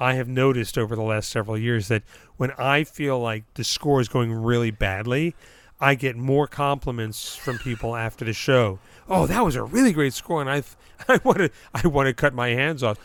[0.00, 2.04] I have noticed over the last several years that
[2.36, 5.34] when I feel like the score is going really badly,
[5.80, 8.78] I get more compliments from people after the show.
[9.08, 10.62] Oh, that was a really great score, and I,
[11.08, 12.98] I want to, I want to cut my hands off.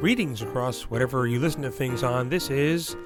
[0.00, 2.28] Greetings across whatever you listen to things on.
[2.28, 2.96] This is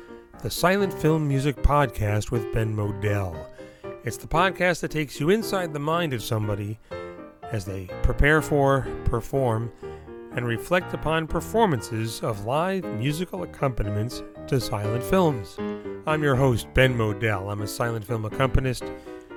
[0.42, 3.46] the Silent Film Music Podcast with Ben Model.
[4.08, 6.78] It's the podcast that takes you inside the mind of somebody
[7.52, 9.70] as they prepare for, perform,
[10.34, 15.58] and reflect upon performances of live musical accompaniments to silent films.
[16.06, 17.50] I'm your host, Ben Model.
[17.50, 18.82] I'm a silent film accompanist,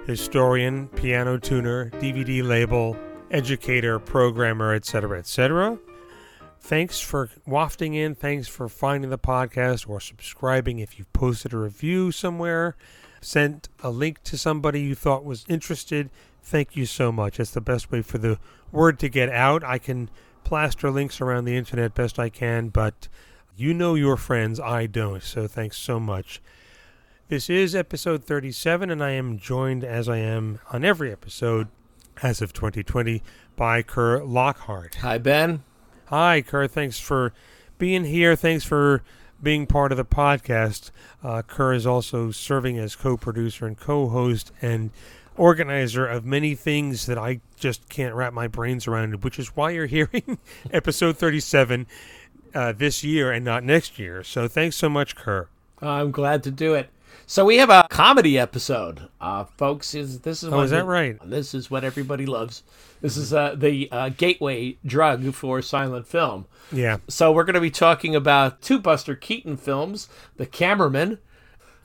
[0.05, 2.95] historian, piano tuner, DVD label,
[3.29, 5.79] educator, programmer, etc., etc.
[6.62, 8.15] Thanks for wafting in.
[8.15, 12.77] Thanks for finding the podcast or subscribing if you've posted a review somewhere
[13.21, 16.09] sent a link to somebody you thought was interested,
[16.43, 17.39] thank you so much.
[17.39, 18.39] It's the best way for the
[18.71, 19.63] word to get out.
[19.63, 20.09] I can
[20.43, 23.07] plaster links around the internet best I can, but
[23.55, 25.21] you know your friends, I don't.
[25.21, 26.41] So thanks so much.
[27.27, 31.70] This is episode 37, and I am joined, as I am on every episode
[32.21, 33.24] as of 2020,
[33.55, 34.96] by Kerr Lockhart.
[34.96, 35.63] Hi, Ben.
[36.07, 36.68] Hi, Kerr.
[36.68, 37.31] Thanks for
[37.77, 38.35] being here.
[38.35, 39.01] Thanks for
[39.41, 40.91] being part of the podcast.
[41.23, 44.91] Uh, Kerr is also serving as co producer and co host and
[45.37, 49.71] organizer of many things that I just can't wrap my brains around, which is why
[49.71, 50.37] you're hearing
[50.71, 51.87] episode 37
[52.53, 54.23] uh, this year and not next year.
[54.23, 55.47] So thanks so much, Kerr.
[55.81, 56.89] I'm glad to do it.
[57.32, 59.96] So we have a comedy episode, uh, folks.
[59.96, 61.18] Is this is oh, is that right?
[61.24, 62.63] This is what everybody loves.
[62.99, 66.46] This is uh, the uh, gateway drug for silent film.
[66.74, 66.97] Yeah.
[67.07, 71.19] So we're going to be talking about two Buster Keaton films, The Cameraman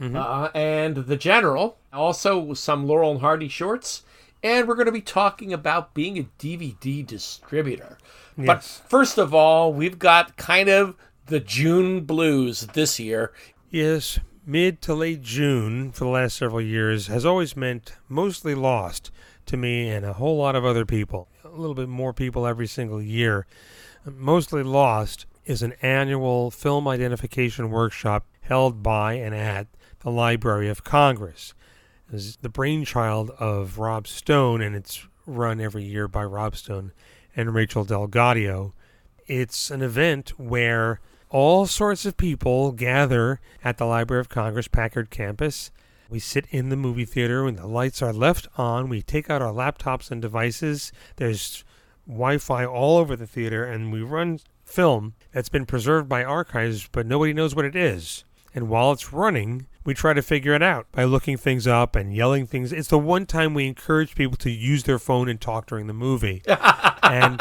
[0.00, 0.16] mm-hmm.
[0.16, 1.78] uh, and The General.
[1.92, 4.02] Also some Laurel and Hardy shorts,
[4.42, 7.98] and we're going to be talking about being a DVD distributor.
[8.36, 8.46] Yes.
[8.48, 13.32] But first of all, we've got kind of the June blues this year.
[13.70, 19.10] Yes, mid to late June for the last several years has always meant mostly lost
[19.44, 21.28] to me and a whole lot of other people.
[21.44, 23.46] A little bit more people every single year.
[24.04, 29.66] Mostly Lost is an annual film identification workshop held by and at
[30.00, 31.54] the Library of Congress.
[32.12, 36.92] It's the brainchild of Rob Stone, and it's run every year by Rob Stone
[37.34, 38.72] and Rachel Del Gaudio.
[39.26, 41.00] It's an event where
[41.30, 45.70] all sorts of people gather at the Library of Congress Packard campus.
[46.08, 48.88] We sit in the movie theater when the lights are left on.
[48.88, 50.92] We take out our laptops and devices.
[51.16, 51.64] There's
[52.06, 56.88] Wi Fi all over the theater, and we run film that's been preserved by archives,
[56.90, 58.24] but nobody knows what it is.
[58.54, 62.14] And while it's running, we try to figure it out by looking things up and
[62.14, 62.72] yelling things.
[62.72, 65.94] It's the one time we encourage people to use their phone and talk during the
[65.94, 66.42] movie.
[67.02, 67.40] and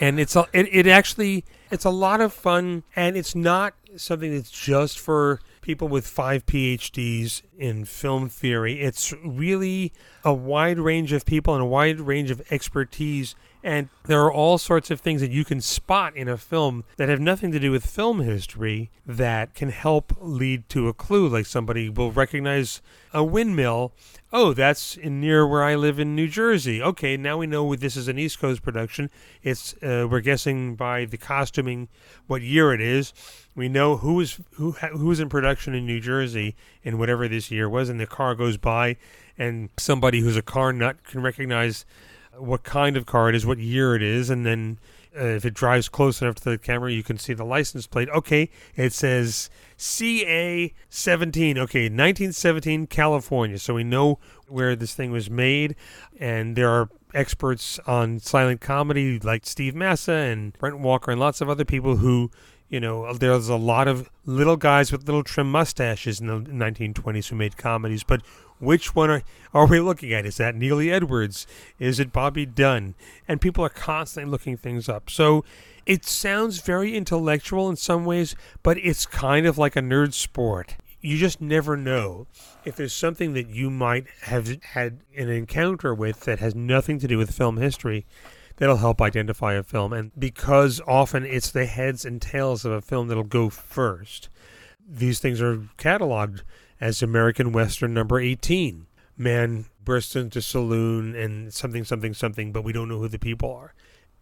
[0.00, 4.34] and it's a, it, it actually it's a lot of fun and it's not something
[4.34, 8.82] that's just for people with five PhDs in film theory.
[8.82, 9.92] It's really
[10.22, 13.34] a wide range of people and a wide range of expertise.
[13.62, 17.08] And there are all sorts of things that you can spot in a film that
[17.08, 21.28] have nothing to do with film history that can help lead to a clue.
[21.28, 22.82] Like somebody will recognize
[23.14, 23.94] a windmill.
[24.32, 26.82] Oh, that's near where I live in New Jersey.
[26.82, 29.08] Okay, now we know this is an East Coast production.
[29.42, 31.88] It's uh, we're guessing by the costuming
[32.26, 33.14] what year it is
[33.54, 34.74] we know who is who
[35.12, 38.96] in production in New Jersey in whatever this year was, and the car goes by,
[39.38, 41.84] and somebody who's a car nut can recognize
[42.36, 44.78] what kind of car it is, what year it is, and then
[45.16, 48.08] uh, if it drives close enough to the camera, you can see the license plate.
[48.08, 51.58] Okay, it says CA 17.
[51.58, 53.58] Okay, 1917 California.
[53.58, 55.76] So we know where this thing was made,
[56.18, 61.40] and there are experts on silent comedy like Steve Massa and Brent Walker and lots
[61.40, 62.32] of other people who
[62.74, 67.28] you know, there's a lot of little guys with little trim mustaches in the 1920s
[67.28, 68.20] who made comedies, but
[68.58, 70.26] which one are, are we looking at?
[70.26, 71.46] Is that Neely Edwards?
[71.78, 72.96] Is it Bobby Dunn?
[73.28, 75.08] And people are constantly looking things up.
[75.08, 75.44] So
[75.86, 78.34] it sounds very intellectual in some ways,
[78.64, 80.74] but it's kind of like a nerd sport.
[81.00, 82.26] You just never know
[82.64, 87.06] if there's something that you might have had an encounter with that has nothing to
[87.06, 88.04] do with film history
[88.56, 89.92] that'll help identify a film.
[89.92, 94.28] And because often it's the heads and tails of a film that'll go first,
[94.86, 96.42] these things are cataloged
[96.80, 98.86] as American Western number 18.
[99.16, 103.52] Man bursts into saloon and something, something, something, but we don't know who the people
[103.52, 103.74] are.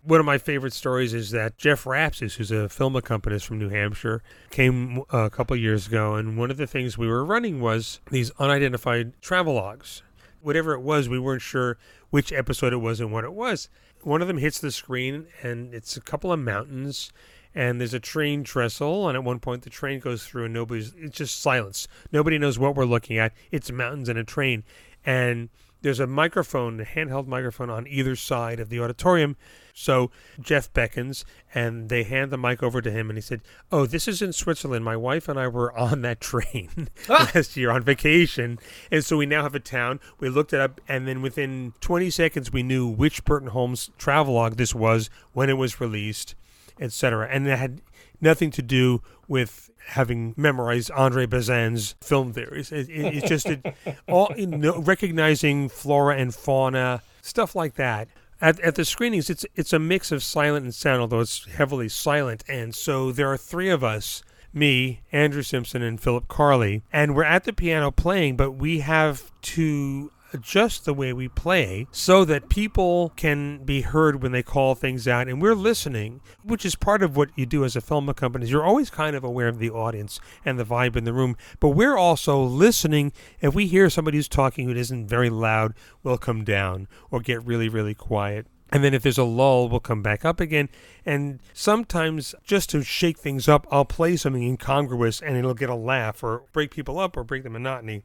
[0.05, 3.69] One of my favorite stories is that Jeff Rapsis, who's a film accompanist from New
[3.69, 4.20] Hampshire,
[4.50, 8.32] came a couple years ago, and one of the things we were running was these
[8.40, 10.02] unidentified travelogues
[10.43, 11.78] whatever it was, we weren't sure
[12.11, 13.69] which episode it was and what it was.
[14.02, 17.12] One of them hits the screen, and it's a couple of mountains,
[17.54, 20.93] and there's a train trestle, and at one point the train goes through, and nobody's.
[20.99, 21.87] It's just silence.
[22.10, 23.32] Nobody knows what we're looking at.
[23.50, 24.64] It's mountains and a train,
[25.04, 25.50] and
[25.82, 29.37] there's a microphone, a handheld microphone on either side of the auditorium.
[29.75, 31.25] So Jeff beckons
[31.55, 34.32] and they hand the mic over to him and he said, Oh, this is in
[34.32, 34.84] Switzerland.
[34.84, 37.31] My wife and I were on that train ah!
[37.34, 38.58] last year on vacation.
[38.90, 40.00] And so we now have a town.
[40.19, 44.56] We looked it up and then within 20 seconds we knew which Burton Holmes travelogue
[44.56, 46.35] this was, when it was released,
[46.80, 47.28] etc.
[47.30, 47.80] And it had
[48.20, 52.70] nothing to do with having memorized Andre Bazin's film theories.
[52.70, 53.74] It, it, it's just it,
[54.08, 58.08] all you know, recognizing flora and fauna, stuff like that.
[58.40, 61.88] At, at the screenings, it's it's a mix of silent and sound, although it's heavily
[61.88, 62.42] silent.
[62.48, 64.22] And so there are three of us
[64.52, 69.30] me, Andrew Simpson, and Philip Carli, and we're at the piano playing, but we have
[69.42, 74.75] to adjust the way we play so that people can be heard when they call
[74.75, 75.29] things out.
[75.29, 78.44] And we're listening which is part of what you do as a film company.
[78.44, 81.37] Is you're always kind of aware of the audience and the vibe in the room
[81.61, 83.12] but we're also listening.
[83.40, 87.44] If we hear somebody who's talking who isn't very loud we'll come down or get
[87.44, 88.46] really really quiet.
[88.73, 90.70] And then if there's a lull, we'll come back up again.
[91.05, 95.75] And sometimes, just to shake things up, I'll play something incongruous and it'll get a
[95.75, 98.02] laugh or break people up or break the monotony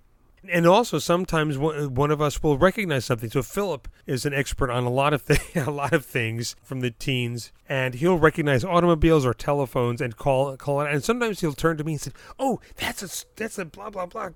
[0.49, 3.29] and also sometimes one of us will recognize something.
[3.29, 6.81] So Philip is an expert on a lot of th- a lot of things from
[6.81, 10.91] the teens, and he'll recognize automobiles or telephones and call call it.
[10.91, 14.05] And sometimes he'll turn to me and say, "Oh, that's a that's a blah blah
[14.05, 14.29] blah,"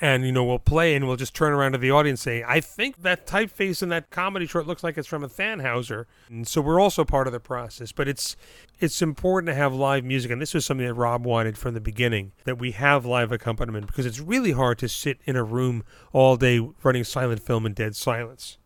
[0.00, 2.44] and you know we'll play and we'll just turn around to the audience and say
[2.46, 6.06] i think that typeface in that comedy short looks like it's from a Thanhouser.
[6.28, 8.36] And so we're also part of the process but it's
[8.80, 10.30] it's important to have live music.
[10.30, 13.86] And this was something that rob wanted from the beginning that we have live accompaniment
[13.86, 17.72] because it's really hard to sit in a room all day running silent film in
[17.72, 18.58] dead silence.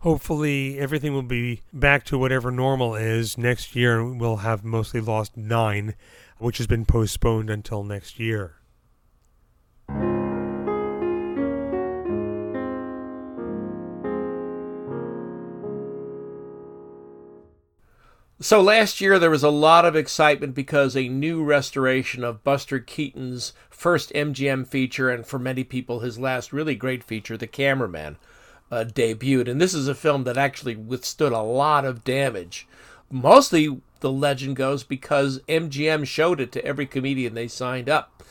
[0.00, 5.00] Hopefully everything will be back to whatever normal is next year and we'll have mostly
[5.00, 5.94] lost nine
[6.38, 8.59] which has been postponed until next year
[18.42, 22.78] So last year there was a lot of excitement because a new restoration of Buster
[22.78, 28.16] Keaton's first MGM feature, and for many people his last really great feature, The Cameraman,
[28.70, 29.46] uh, debuted.
[29.46, 32.66] And this is a film that actually withstood a lot of damage.
[33.10, 38.22] Mostly, the legend goes, because MGM showed it to every comedian they signed up.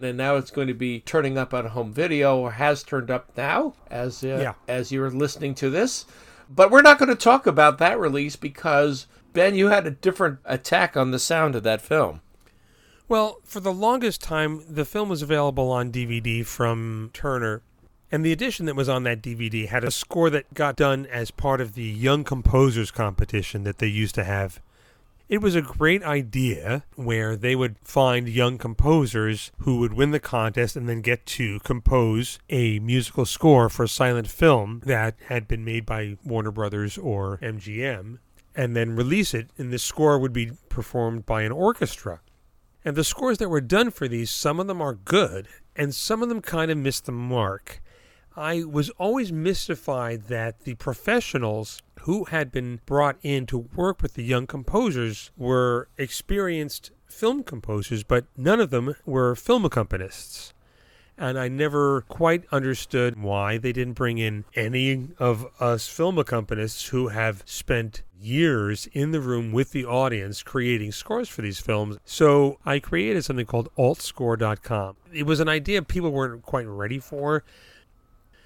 [0.00, 3.36] And now it's going to be turning up on home video, or has turned up
[3.36, 4.54] now, as uh, yeah.
[4.66, 6.06] as you're listening to this.
[6.48, 9.06] But we're not going to talk about that release because
[9.38, 12.22] Ben, you had a different attack on the sound of that film.
[13.06, 17.62] Well, for the longest time, the film was available on DVD from Turner.
[18.10, 21.30] And the edition that was on that DVD had a score that got done as
[21.30, 24.60] part of the Young Composers competition that they used to have.
[25.28, 30.18] It was a great idea where they would find young composers who would win the
[30.18, 35.46] contest and then get to compose a musical score for a silent film that had
[35.46, 38.18] been made by Warner Brothers or MGM
[38.58, 42.20] and then release it, and the score would be performed by an orchestra.
[42.84, 45.46] And the scores that were done for these, some of them are good,
[45.76, 47.80] and some of them kind of miss the mark.
[48.36, 54.14] I was always mystified that the professionals who had been brought in to work with
[54.14, 60.52] the young composers were experienced film composers, but none of them were film accompanists
[61.18, 66.88] and I never quite understood why they didn't bring in any of us film accompanists
[66.88, 71.98] who have spent years in the room with the audience creating scores for these films.
[72.04, 74.96] So I created something called altscore.com.
[75.12, 77.44] It was an idea people weren't quite ready for.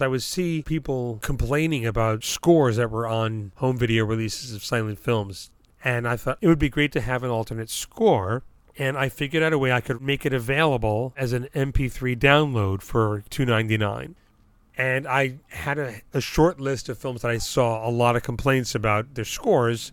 [0.00, 4.98] I would see people complaining about scores that were on home video releases of silent
[4.98, 5.50] films.
[5.84, 8.42] And I thought it would be great to have an alternate score
[8.78, 12.82] and I figured out a way I could make it available as an MP3 download
[12.82, 14.14] for $2.99.
[14.76, 18.22] And I had a, a short list of films that I saw a lot of
[18.22, 19.92] complaints about their scores.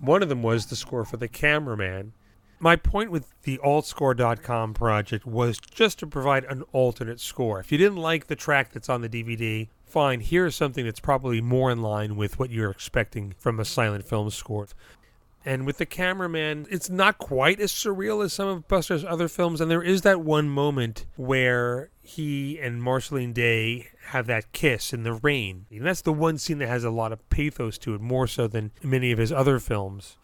[0.00, 2.12] One of them was the score for The Cameraman.
[2.60, 7.60] My point with the altscore.com project was just to provide an alternate score.
[7.60, 11.40] If you didn't like the track that's on the DVD, fine, here's something that's probably
[11.40, 14.66] more in line with what you're expecting from a silent film score.
[15.44, 19.60] And with the cameraman, it's not quite as surreal as some of Buster's other films.
[19.60, 25.04] And there is that one moment where he and Marceline Day have that kiss in
[25.04, 25.66] the rain.
[25.70, 28.46] And that's the one scene that has a lot of pathos to it, more so
[28.46, 30.16] than many of his other films.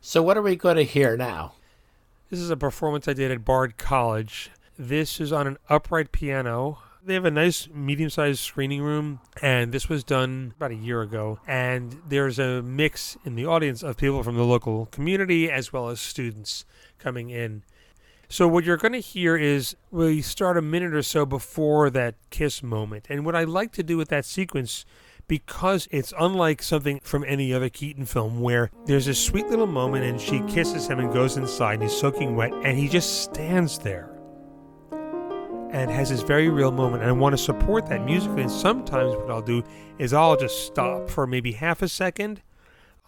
[0.00, 1.54] So, what are we going to hear now?
[2.28, 4.50] This is a performance I did at Bard College.
[4.78, 9.72] This is on an upright piano They have a nice medium sized screening room, and
[9.72, 11.40] this was done about a year ago.
[11.48, 15.88] And there's a mix in the audience of people from the local community as well
[15.88, 16.64] as students
[17.00, 17.64] coming in.
[18.28, 22.14] So, what you're going to hear is we start a minute or so before that
[22.30, 23.06] kiss moment.
[23.10, 24.84] And what I like to do with that sequence
[25.26, 30.04] because it's unlike something from any other Keaton film where there's a sweet little moment
[30.04, 33.78] and she kisses him and goes inside and he's soaking wet and he just stands
[33.78, 34.11] there
[35.72, 37.02] and has this very real moment.
[37.02, 38.42] And I want to support that musically.
[38.42, 39.62] And sometimes what I'll do
[39.98, 42.42] is I'll just stop for maybe half a second.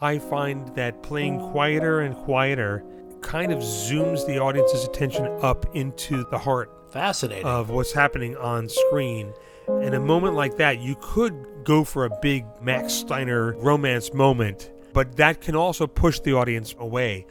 [0.00, 2.84] I find that playing quieter and quieter
[3.20, 7.44] kind of zooms the audience's attention up into the heart Fascinating.
[7.44, 9.32] of what's happening on screen.
[9.68, 14.70] In a moment like that, you could go for a big Max Steiner romance moment,
[14.92, 17.26] but that can also push the audience away.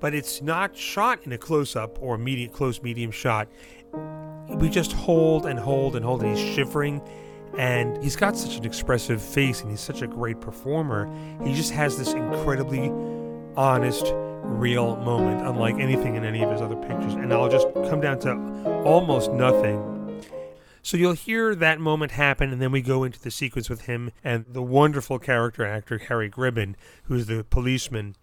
[0.00, 3.48] But it's not shot in a close up or medium, close medium shot.
[4.48, 7.02] We just hold and hold and hold, and he's shivering.
[7.58, 11.08] And he's got such an expressive face, and he's such a great performer.
[11.44, 12.90] He just has this incredibly
[13.56, 17.14] honest, real moment, unlike anything in any of his other pictures.
[17.14, 19.94] And I'll just come down to almost nothing
[20.84, 24.12] so you'll hear that moment happen, and then we go into the sequence with him
[24.22, 26.74] and the wonderful character actor Harry Gribbon,
[27.04, 28.16] who's the policeman.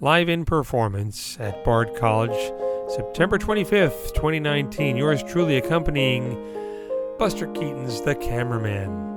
[0.00, 2.50] Live in performance at Bard College,
[2.90, 4.96] September 25th, 2019.
[4.96, 6.36] Yours truly accompanying
[7.18, 9.09] Buster Keaton's The Cameraman.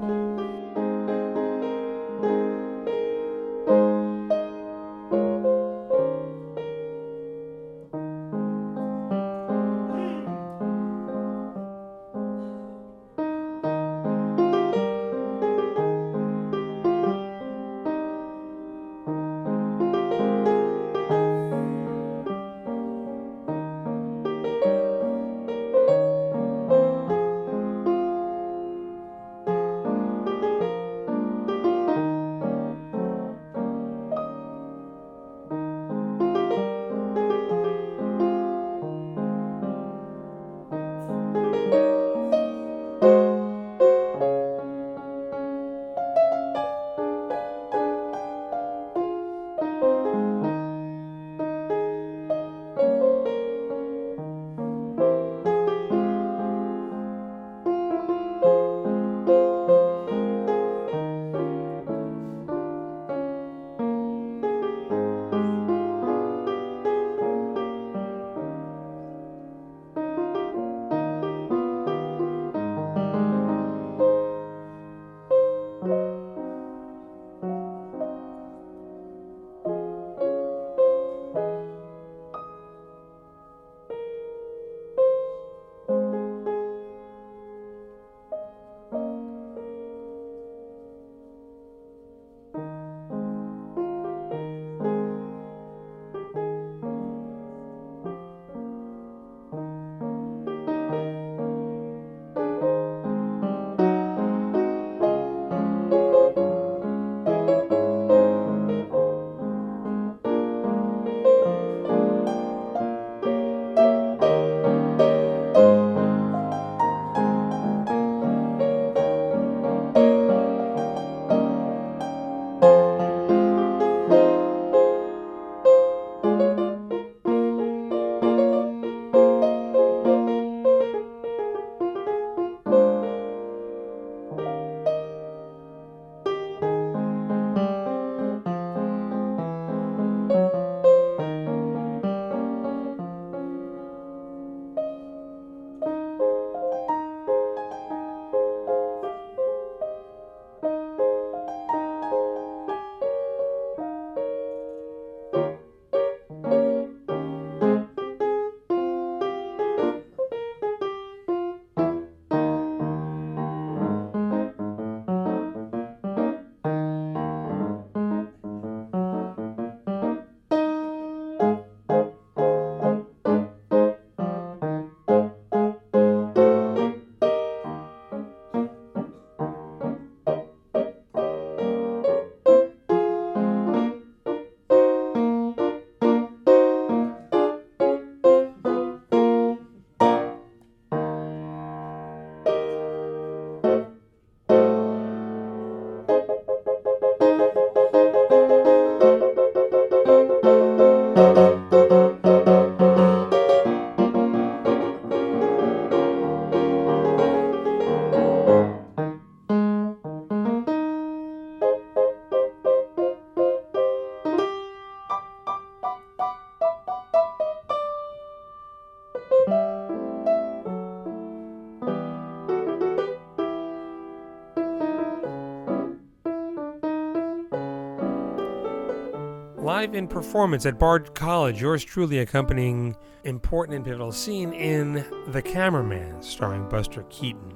[229.84, 235.42] Live in performance at Bard College, yours truly accompanying important and pivotal scene in The
[235.42, 237.54] Cameraman, starring Buster Keaton.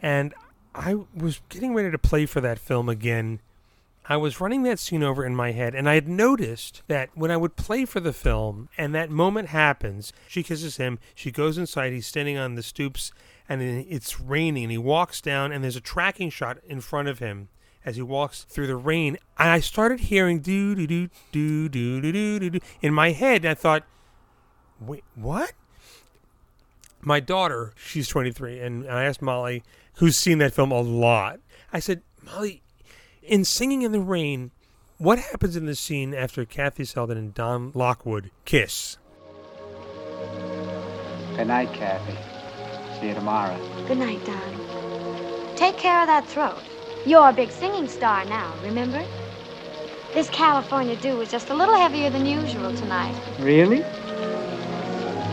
[0.00, 0.32] And
[0.74, 3.42] I was getting ready to play for that film again.
[4.08, 7.30] I was running that scene over in my head, and I had noticed that when
[7.30, 11.58] I would play for the film and that moment happens, she kisses him, she goes
[11.58, 13.12] inside, he's standing on the stoops,
[13.50, 17.18] and it's raining, and he walks down, and there's a tracking shot in front of
[17.18, 17.48] him
[17.84, 19.18] as he walks through the rain.
[19.38, 23.46] And I started hearing do do do do do do do do in my head.
[23.46, 23.84] I thought,
[24.80, 25.52] wait, what?
[27.02, 29.62] My daughter, she's 23, and I asked Molly,
[29.94, 31.40] who's seen that film a lot.
[31.72, 32.62] I said, Molly,
[33.22, 34.50] in Singing in the Rain,
[34.98, 38.98] what happens in the scene after Kathy Selden and Don Lockwood kiss?
[41.36, 42.18] Good night, Kathy.
[43.00, 43.58] See you tomorrow.
[43.88, 45.56] Good night, Don.
[45.56, 46.62] Take care of that throat.
[47.06, 49.02] You're a big singing star now, remember?
[50.12, 53.18] This California dew was just a little heavier than usual tonight.
[53.38, 53.82] Really?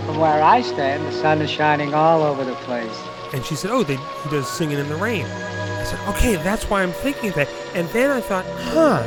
[0.06, 2.98] From where I stand, the sun is shining all over the place.
[3.34, 5.26] And she said, Oh, they, he does singing in the rain.
[5.26, 7.50] I said, Okay, that's why I'm thinking that.
[7.76, 9.04] And then I thought, Huh,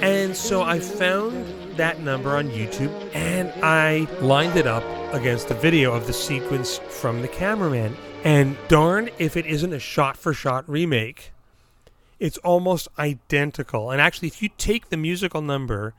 [0.00, 1.44] And so I found
[1.76, 6.78] that number on YouTube and I lined it up against the video of the sequence
[6.78, 7.96] from the cameraman.
[8.22, 11.32] And darn if it isn't a shot for shot remake.
[12.20, 13.90] It's almost identical.
[13.90, 15.94] And actually, if you take the musical number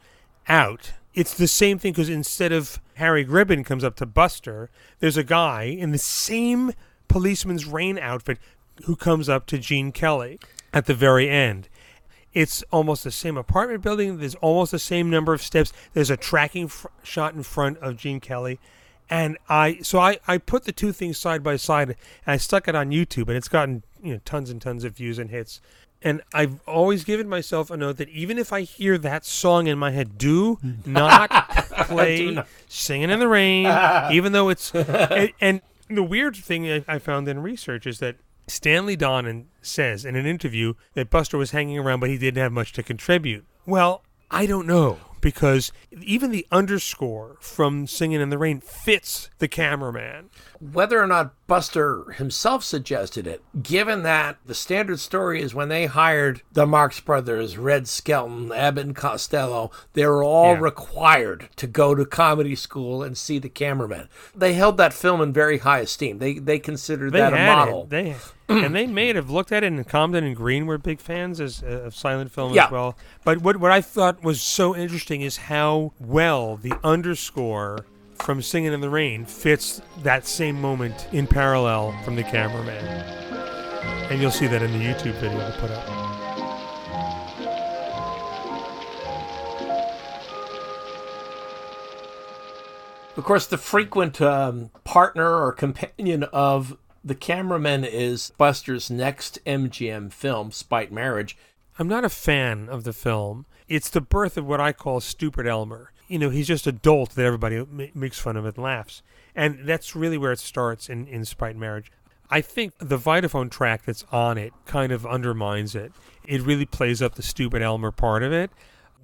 [0.48, 5.18] out, it's the same thing because instead of Harry Gribbon comes up to Buster, there's
[5.18, 6.72] a guy in the same
[7.08, 8.40] policeman's rain outfit
[8.84, 10.40] who comes up to Gene Kelly
[10.74, 11.70] at the very end.
[12.34, 14.18] It's almost the same apartment building.
[14.18, 15.72] There's almost the same number of steps.
[15.94, 18.60] There's a tracking fr- shot in front of Gene Kelly.
[19.10, 22.68] And I, so I, I put the two things side by side and I stuck
[22.68, 25.62] it on YouTube and it's gotten, you know, tons and tons of views and hits.
[26.02, 29.78] And I've always given myself a note that even if I hear that song in
[29.80, 31.30] my head, do not
[31.88, 32.48] play Do not.
[32.68, 33.66] Singing in the Rain,
[34.12, 38.18] even though it's, and, and the weird thing I- I found in research is that
[38.48, 42.52] Stanley Donen says in an interview that Buster was hanging around, but he didn't have
[42.52, 43.46] much to contribute.
[43.66, 45.72] Well, I don't know because
[46.04, 50.30] even the underscore from Singing in the Rain fits the cameraman.
[50.60, 55.88] Whether or not Buster himself suggested it, given that the standard story is when they
[55.88, 60.60] hired the Marx Brothers, Red Skelton, Abbott and Costello, they were all Yeah.
[60.60, 64.10] required to go to comedy school and see the cameraman.
[64.36, 66.20] They held that film in very high esteem.
[66.20, 67.84] They they considered They that a model.
[67.86, 67.90] it.
[67.90, 68.16] They
[68.50, 71.64] and they may have looked at it, and Comden and Green were big fans as,
[71.64, 72.66] uh, of silent film Yeah.
[72.66, 72.96] as well.
[73.24, 77.86] But what what I thought was so interesting is how well the underscore
[78.24, 82.86] from Singing in the Rain fits that same moment in parallel from the cameraman.
[84.10, 85.86] And you'll see that in the YouTube video I put up.
[93.18, 100.12] Of course, the frequent um, partner or companion of the cameraman is Buster's next MGM
[100.12, 101.38] film, Spite Marriage.
[101.78, 103.46] I'm not a fan of the film.
[103.68, 105.92] It's the birth of what I call stupid Elmer.
[106.08, 109.04] You know, he's just a dolt that everybody ma- makes fun of and laughs.
[109.36, 111.92] And that's really where it starts in, in Spite Marriage.
[112.32, 115.92] I think the Vitaphone track that's on it kind of undermines it.
[116.26, 118.50] It really plays up the stupid Elmer part of it.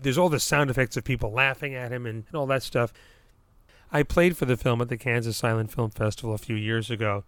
[0.01, 2.91] There's all the sound effects of people laughing at him and, and all that stuff.
[3.91, 7.25] I played for the film at the Kansas Silent Film Festival a few years ago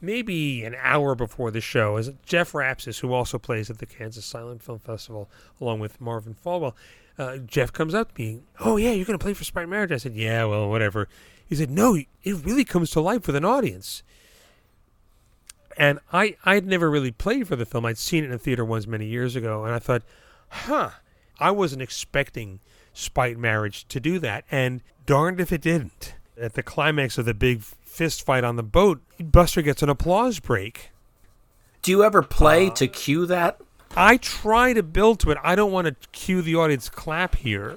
[0.00, 4.24] maybe an hour before the show, is Jeff Rapsis, who also plays at the Kansas
[4.24, 5.30] Silent Film Festival
[5.60, 6.74] along with Marvin Faulwell.
[7.18, 9.92] Uh, Jeff comes up to me, "Oh yeah, you're going to play for Spite Marriage?"
[9.92, 11.08] I said, "Yeah, well, whatever."
[11.48, 14.02] He said, "No, it really comes to life with an audience."
[15.76, 17.84] And I I'd never really played for the film.
[17.84, 20.02] I'd seen it in a theater once many years ago, and I thought,
[20.48, 20.90] "Huh."
[21.40, 22.58] I wasn't expecting
[22.92, 26.14] Spite Marriage to do that, and darned if it didn't.
[26.40, 27.62] At the climax of the big
[27.98, 30.90] fist fight on the boat, Buster gets an applause break.
[31.82, 33.60] Do you ever play uh, to cue that?
[33.96, 35.38] I try to build to it.
[35.42, 37.76] I don't want to cue the audience clap here,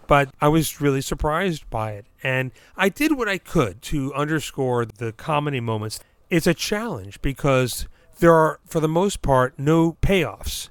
[0.06, 2.06] but I was really surprised by it.
[2.22, 5.98] And I did what I could to underscore the comedy moments.
[6.30, 7.88] It's a challenge because
[8.20, 10.68] there are, for the most part, no payoffs.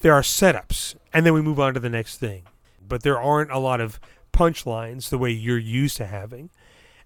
[0.00, 2.42] There are setups, and then we move on to the next thing.
[2.88, 4.00] But there aren't a lot of
[4.32, 6.50] punchlines the way you're used to having.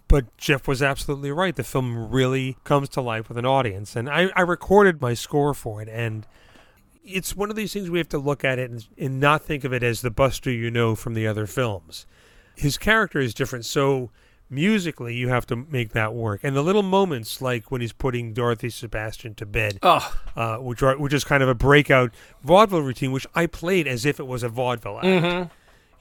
[0.09, 1.55] But Jeff was absolutely right.
[1.55, 3.97] The film really comes to life with an audience.
[3.97, 5.88] And I, I recorded my score for it.
[5.88, 6.27] And
[7.05, 9.64] it's one of these things we have to look at it and, and not think
[9.64, 12.07] of it as the Buster you know from the other films.
[12.55, 13.64] His character is different.
[13.64, 14.11] So
[14.49, 18.33] musically you have to make that work and the little moments like when he's putting
[18.33, 20.14] dorothy sebastian to bed oh.
[20.37, 22.12] uh, which are which is kind of a breakout
[22.45, 25.49] vaudeville routine which i played as if it was a vaudeville act mm-hmm.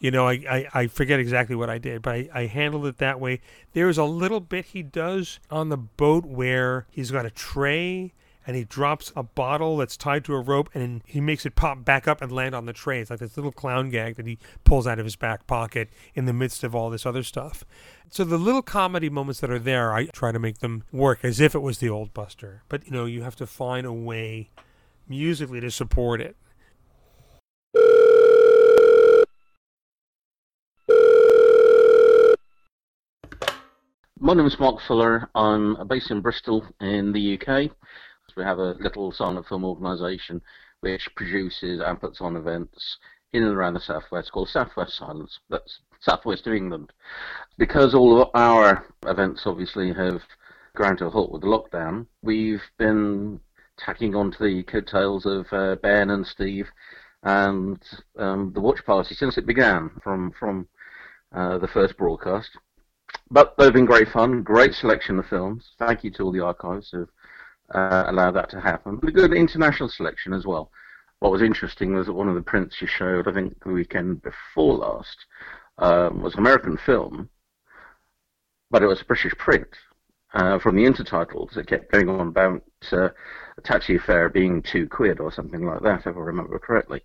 [0.05, 2.99] You know I, I, I forget exactly what i did but I, I handled it
[2.99, 3.41] that way
[3.73, 8.13] there's a little bit he does on the boat where he's got a tray
[8.45, 11.83] and he drops a bottle that's tied to a rope and he makes it pop
[11.83, 12.99] back up and land on the tray.
[12.99, 16.25] It's like this little clown gag that he pulls out of his back pocket in
[16.25, 17.63] the midst of all this other stuff.
[18.11, 21.39] So the little comedy moments that are there, I try to make them work as
[21.39, 22.61] if it was the old Buster.
[22.69, 24.51] But you know, you have to find a way
[25.07, 26.37] musically to support it.
[34.21, 35.29] My name is Mark Fuller.
[35.35, 37.69] I'm based in Bristol in the UK.
[38.37, 40.41] We have a little silent film organisation
[40.79, 42.97] which produces and puts on events
[43.33, 45.39] in and around the southwest called Southwest Silents.
[45.49, 46.93] That's southwest of England.
[47.57, 50.21] Because all of our events obviously have
[50.75, 53.41] ground to a halt with the lockdown, we've been
[53.77, 56.69] tacking onto the coattails of uh, Ben and Steve
[57.23, 57.83] and
[58.17, 60.69] um, the watch party since it began from from
[61.33, 62.51] uh, the first broadcast.
[63.31, 65.71] But they've been great fun, great selection of films.
[65.79, 67.09] Thank you to all the archives who've
[67.73, 68.97] uh, allowed that to happen.
[68.97, 70.71] But a good international selection as well.
[71.19, 74.21] What was interesting was that one of the prints you showed, I think the weekend
[74.21, 75.17] before last,
[75.79, 77.29] um, was an American film,
[78.69, 79.67] but it was a British print.
[80.33, 82.61] Uh, from the intertitles, it kept going on about
[82.91, 83.07] uh,
[83.57, 87.01] a taxi fare being two quid or something like that, if I remember correctly.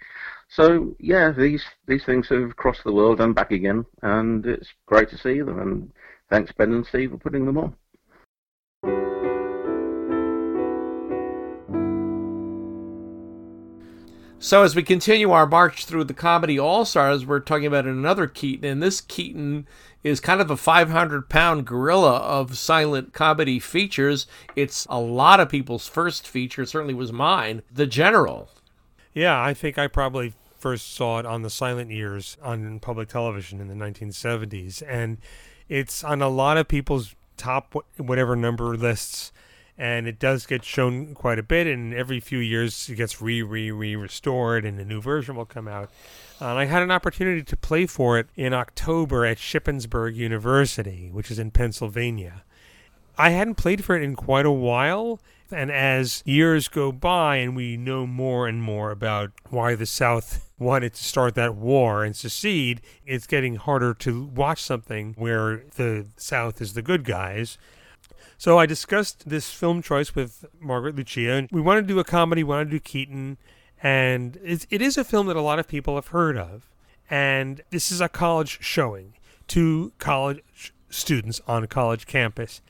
[0.51, 5.09] So yeah, these these things have crossed the world and back again, and it's great
[5.11, 5.61] to see them.
[5.61, 5.93] And
[6.29, 7.77] thanks Ben and Steve for putting them on.
[14.43, 18.27] So as we continue our march through the comedy all stars, we're talking about another
[18.27, 19.69] Keaton, and this Keaton
[20.03, 24.27] is kind of a 500 pound gorilla of silent comedy features.
[24.57, 28.49] It's a lot of people's first feature, certainly was mine, The General.
[29.13, 33.61] Yeah, I think I probably first saw it on the silent years on public television
[33.61, 35.19] in the 1970s, and
[35.69, 39.33] it's on a lot of people's top whatever number lists
[39.81, 41.67] and it does get shown quite a bit.
[41.67, 45.47] And every few years, it gets re re re restored, and a new version will
[45.47, 45.91] come out.
[46.39, 51.31] And I had an opportunity to play for it in October at Shippensburg University, which
[51.31, 52.45] is in Pennsylvania.
[53.17, 55.19] I hadn't played for it in quite a while,
[55.53, 60.51] and as years go by and we know more and more about why the South
[60.59, 66.07] wanted to start that war and secede, it's getting harder to watch something where the
[66.17, 67.59] South is the good guys
[68.41, 72.05] so I discussed this film choice with Margaret Lucia, and we wanted to do a
[72.05, 73.37] comedy, wanted to do Keaton,
[73.83, 76.71] and it is a film that a lot of people have heard of.
[77.11, 79.13] And this is a college showing
[79.49, 82.63] to college students on a college campus.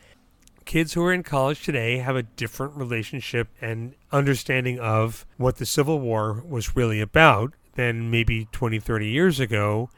[0.70, 5.66] Kids who are in college today have a different relationship and understanding of what the
[5.66, 9.90] Civil War was really about than maybe 20, 30 years ago.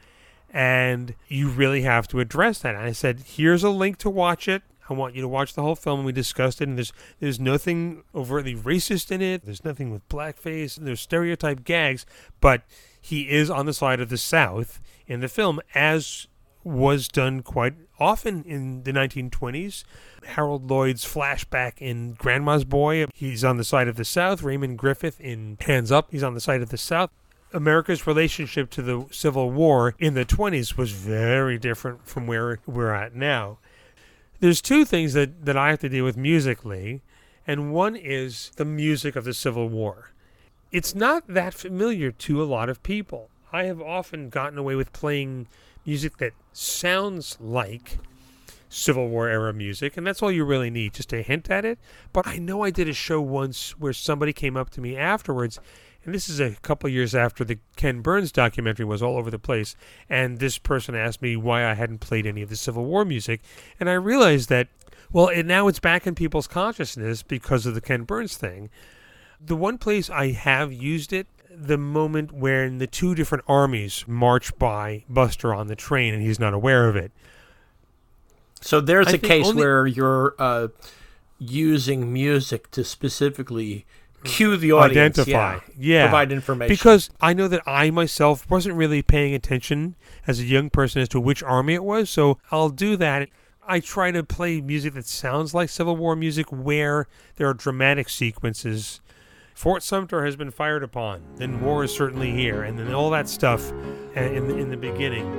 [0.51, 2.73] And you really have to address that.
[2.73, 4.63] And I said, here's a link to watch it.
[4.89, 6.05] I want you to watch the whole film.
[6.05, 9.45] We discussed it, and there's there's nothing overtly racist in it.
[9.45, 10.75] There's nothing with blackface.
[10.75, 12.03] And there's stereotype gags,
[12.41, 12.63] but
[12.99, 16.25] he is on the side of the South in the film, as
[16.63, 19.83] was done quite often in the 1920s.
[20.25, 24.41] Harold Lloyd's flashback in Grandma's Boy, he's on the side of the South.
[24.41, 27.09] Raymond Griffith in Hands Up, he's on the side of the South.
[27.53, 32.93] America's relationship to the Civil War in the 20s was very different from where we're
[32.93, 33.59] at now
[34.43, 37.01] there's two things that, that I have to deal with musically,
[37.47, 40.11] and one is the music of the Civil War.
[40.69, 43.29] It's not that familiar to a lot of people.
[43.53, 45.47] I have often gotten away with playing
[45.85, 47.97] music that sounds like
[48.69, 51.79] Civil War era music, and that's all you really need, just a hint at it.
[52.11, 55.59] But I know I did a show once where somebody came up to me afterwards
[56.05, 59.39] and this is a couple years after the Ken Burns documentary was all over the
[59.39, 59.75] place.
[60.09, 63.41] And this person asked me why I hadn't played any of the Civil War music,
[63.79, 64.67] and I realized that
[65.11, 68.69] well, it, now it's back in people's consciousness because of the Ken Burns thing.
[69.39, 74.57] The one place I have used it, the moment when the two different armies march
[74.57, 77.11] by Buster on the train and he's not aware of it.
[78.61, 79.61] So there's I a case only...
[79.61, 80.69] where you're uh,
[81.37, 83.85] using music to specifically
[84.23, 85.19] cue the audience.
[85.19, 85.53] identify.
[85.53, 85.59] Yeah.
[85.77, 86.05] Yeah.
[86.05, 86.73] Provide information.
[86.73, 91.09] Because I know that I myself wasn't really paying attention as a young person as
[91.09, 93.29] to which army it was, so I'll do that.
[93.65, 98.09] I try to play music that sounds like Civil War music where there are dramatic
[98.09, 99.01] sequences.
[99.53, 103.29] Fort Sumter has been fired upon, then war is certainly here, and then all that
[103.29, 103.71] stuff
[104.15, 105.31] in the, in the beginning.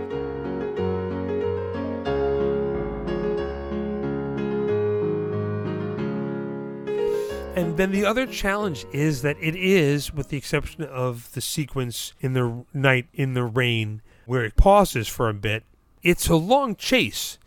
[7.56, 12.12] And then the other challenge is that it is, with the exception of the sequence
[12.20, 15.64] in the night in the rain, where it pauses for a bit,
[16.02, 17.38] it's a long chase.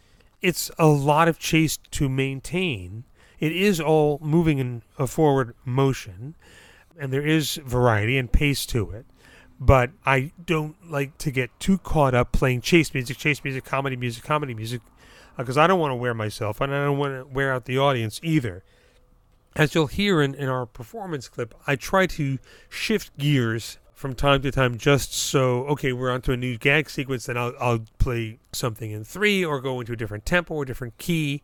[0.42, 3.04] It's a lot of chase to maintain.
[3.40, 6.36] It is all moving in a forward motion,
[7.00, 9.06] and there is variety and pace to it.
[9.60, 13.96] But I don't like to get too caught up playing chase music, chase music, comedy
[13.96, 14.82] music, comedy music,
[15.38, 17.66] uh, because I don't want to wear myself and I don't want to wear out
[17.66, 18.64] the audience either
[19.58, 22.38] as you'll hear in, in our performance clip, I try to
[22.70, 27.26] shift gears from time to time just so, okay, we're onto a new gag sequence,
[27.26, 31.00] then I'll, I'll play something in three or go into a different tempo or different
[31.00, 31.42] key.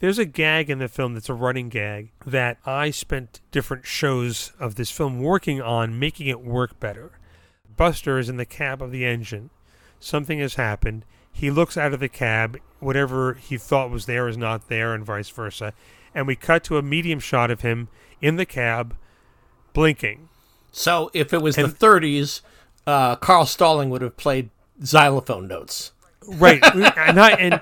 [0.00, 4.52] There's a gag in the film that's a running gag that I spent different shows
[4.60, 7.18] of this film working on making it work better.
[7.76, 9.50] Buster is in the cab of the engine.
[9.98, 11.04] Something has happened.
[11.32, 12.58] He looks out of the cab.
[12.80, 15.72] Whatever he thought was there is not there, and vice versa
[16.14, 17.88] and we cut to a medium shot of him
[18.20, 18.96] in the cab
[19.72, 20.28] blinking.
[20.72, 22.40] so if it was the 30s,
[22.86, 24.50] uh, Carl Stalling would have played
[24.84, 25.92] xylophone notes.
[26.26, 26.60] Right.
[26.74, 27.60] and I and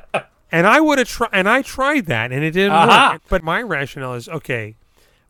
[0.50, 3.12] and I would have tried and I tried that and it didn't Aha.
[3.14, 3.22] work.
[3.28, 4.76] But my rationale is okay,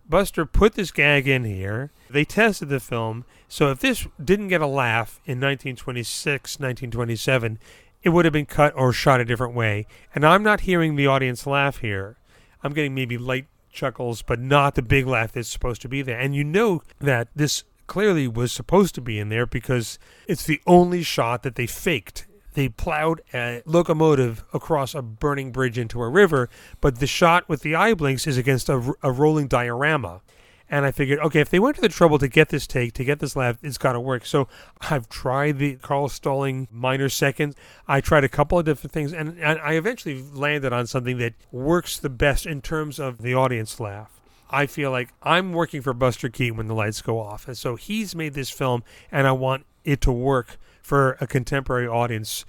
[0.09, 1.90] Buster put this gag in here.
[2.09, 3.24] They tested the film.
[3.48, 7.59] So if this didn't get a laugh in 1926, 1927,
[8.02, 9.87] it would have been cut or shot a different way.
[10.14, 12.16] And I'm not hearing the audience laugh here.
[12.62, 16.18] I'm getting maybe light chuckles, but not the big laugh that's supposed to be there.
[16.18, 20.61] And you know that this clearly was supposed to be in there because it's the
[20.66, 22.26] only shot that they faked.
[22.57, 26.49] They plowed a locomotive across a burning bridge into a river,
[26.81, 30.23] but the shot with the eye blinks is against a, a rolling diorama.
[30.71, 33.05] And I figured, okay, if they went to the trouble to get this take, to
[33.05, 34.25] get this laugh, it's got to work.
[34.25, 34.49] So
[34.90, 37.57] I've tried the Carl Stalling minor seconds.
[37.87, 41.35] I tried a couple of different things, and, and I eventually landed on something that
[41.53, 44.19] works the best in terms of the audience laugh.
[44.49, 47.49] I feel like I'm working for Buster Keaton when the lights go off.
[47.49, 51.88] And so he's made this film, and I want it to work for a contemporary
[51.88, 52.44] audience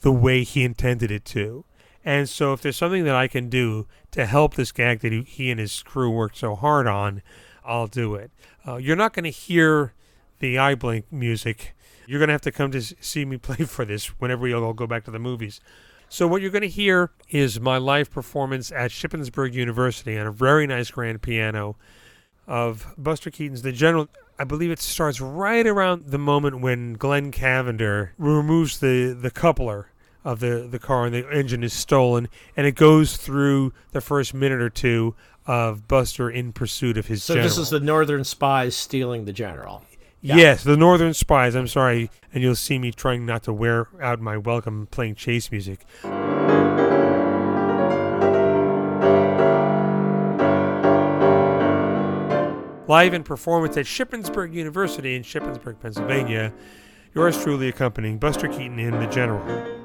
[0.00, 1.64] the way he intended it to.
[2.04, 5.22] And so if there's something that I can do to help this gag that he,
[5.22, 7.22] he and his crew worked so hard on,
[7.64, 8.30] I'll do it.
[8.66, 9.94] Uh, you're not going to hear
[10.38, 11.74] the eye blink music.
[12.06, 14.74] You're going to have to come to see me play for this whenever we all
[14.74, 15.58] go back to the movies.
[16.10, 20.32] So what you're going to hear is my live performance at Shippensburg University on a
[20.32, 21.76] very nice grand piano
[22.46, 24.08] of Buster Keaton's The General.
[24.38, 29.90] I believe it starts right around the moment when Glenn Cavender removes the, the coupler
[30.24, 34.34] of the, the car and the engine is stolen, and it goes through the first
[34.34, 37.48] minute or two of Buster in pursuit of his So general.
[37.48, 39.82] this is the Northern spies stealing the general.
[40.20, 40.36] Yeah.
[40.36, 41.54] Yes, the Northern Spies.
[41.54, 45.52] I'm sorry, and you'll see me trying not to wear out my welcome playing chase
[45.52, 45.84] music.
[52.88, 56.54] Live in performance at Shippensburg University in Shippensburg, Pennsylvania.
[57.14, 59.77] Yours truly accompanying Buster Keaton in The General.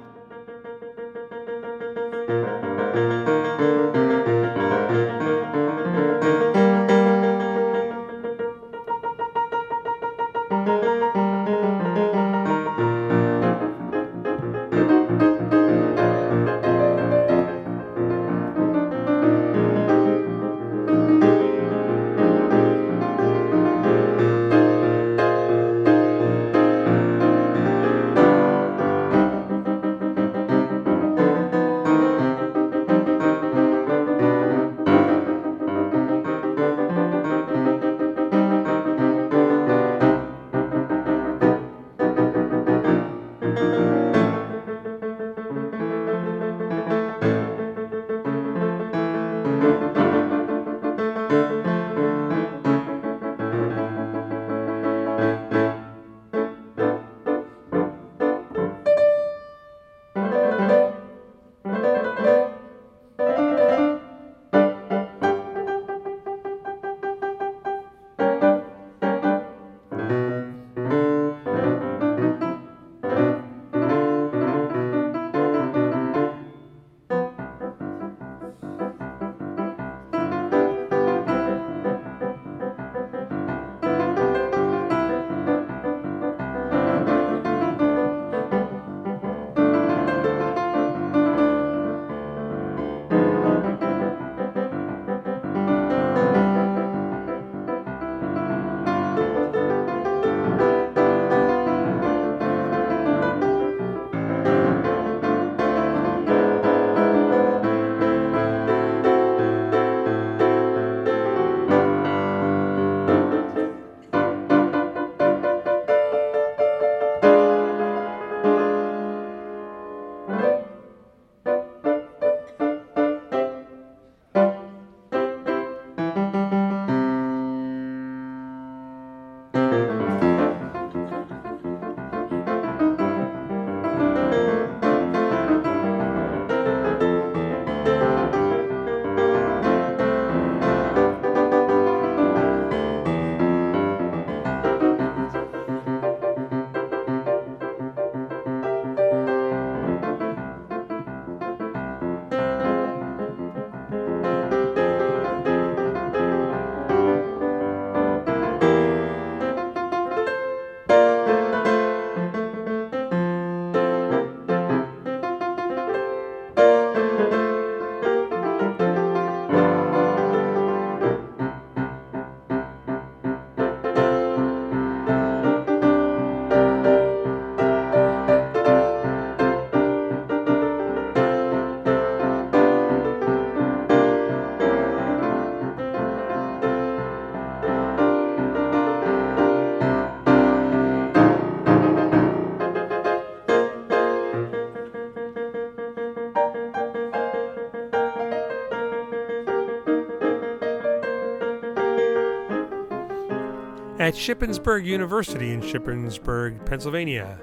[204.14, 207.40] At Shippensburg University in Shippensburg, Pennsylvania.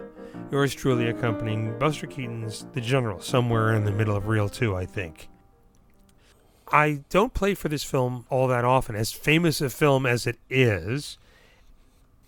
[0.53, 4.87] Yours truly accompanying Buster Keaton's The General, somewhere in the middle of Reel 2, I
[4.87, 5.29] think.
[6.71, 8.95] I don't play for this film all that often.
[8.95, 11.19] As famous a film as it is,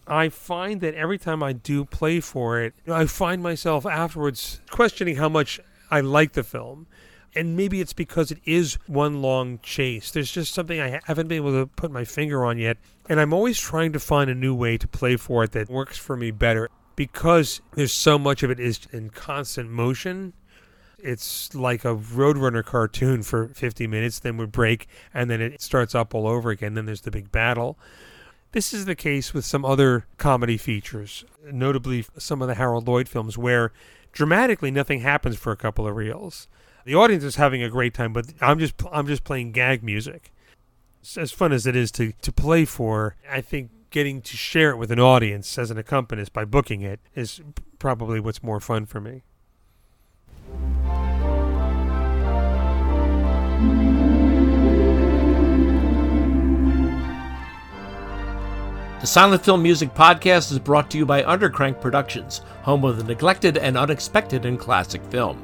[0.09, 5.17] I find that every time I do play for it, I find myself afterwards questioning
[5.17, 6.89] how much I like the film.
[7.35, 10.11] And maybe it's because it is one long chase.
[10.11, 12.77] There's just something I haven't been able to put my finger on yet.
[13.13, 15.99] And I'm always trying to find a new way to play for it that works
[15.99, 16.71] for me better.
[16.97, 20.33] Because there's so much of it is in constant motion,
[20.97, 25.95] it's like a Roadrunner cartoon for 50 minutes, then we break, and then it starts
[25.95, 26.73] up all over again.
[26.73, 27.79] Then there's the big battle.
[28.53, 33.11] This is the case with some other comedy features, notably some of the Harold Lloyd
[33.11, 33.73] films, where
[34.13, 36.49] dramatically nothing happens for a couple of reels.
[36.87, 40.32] The audience is having a great time, but I'm just I'm just playing gag music.
[41.17, 44.77] As fun as it is to, to play for, I think getting to share it
[44.77, 47.41] with an audience as an accompanist by booking it is
[47.81, 49.25] probably what's more fun for me.
[59.01, 63.03] The Silent Film Music Podcast is brought to you by Undercrank Productions, home of the
[63.03, 65.43] neglected and unexpected in classic film.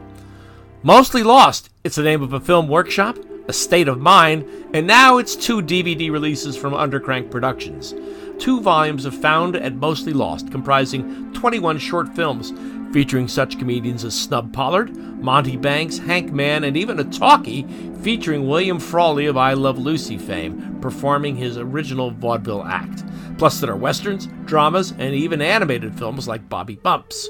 [0.84, 5.16] Mostly Lost, it's the name of a film workshop, a state of mind, and now
[5.16, 7.94] it's two DVD releases from Undercrank Productions.
[8.38, 12.52] Two volumes of Found and Mostly Lost, comprising 21 short films
[12.92, 17.66] featuring such comedians as Snub Pollard, Monty Banks, Hank Mann, and even a talkie
[18.02, 23.04] featuring William Frawley of I Love Lucy fame, performing his original vaudeville act.
[23.38, 27.28] Plus, there are westerns, dramas, and even animated films like Bobby Bumps.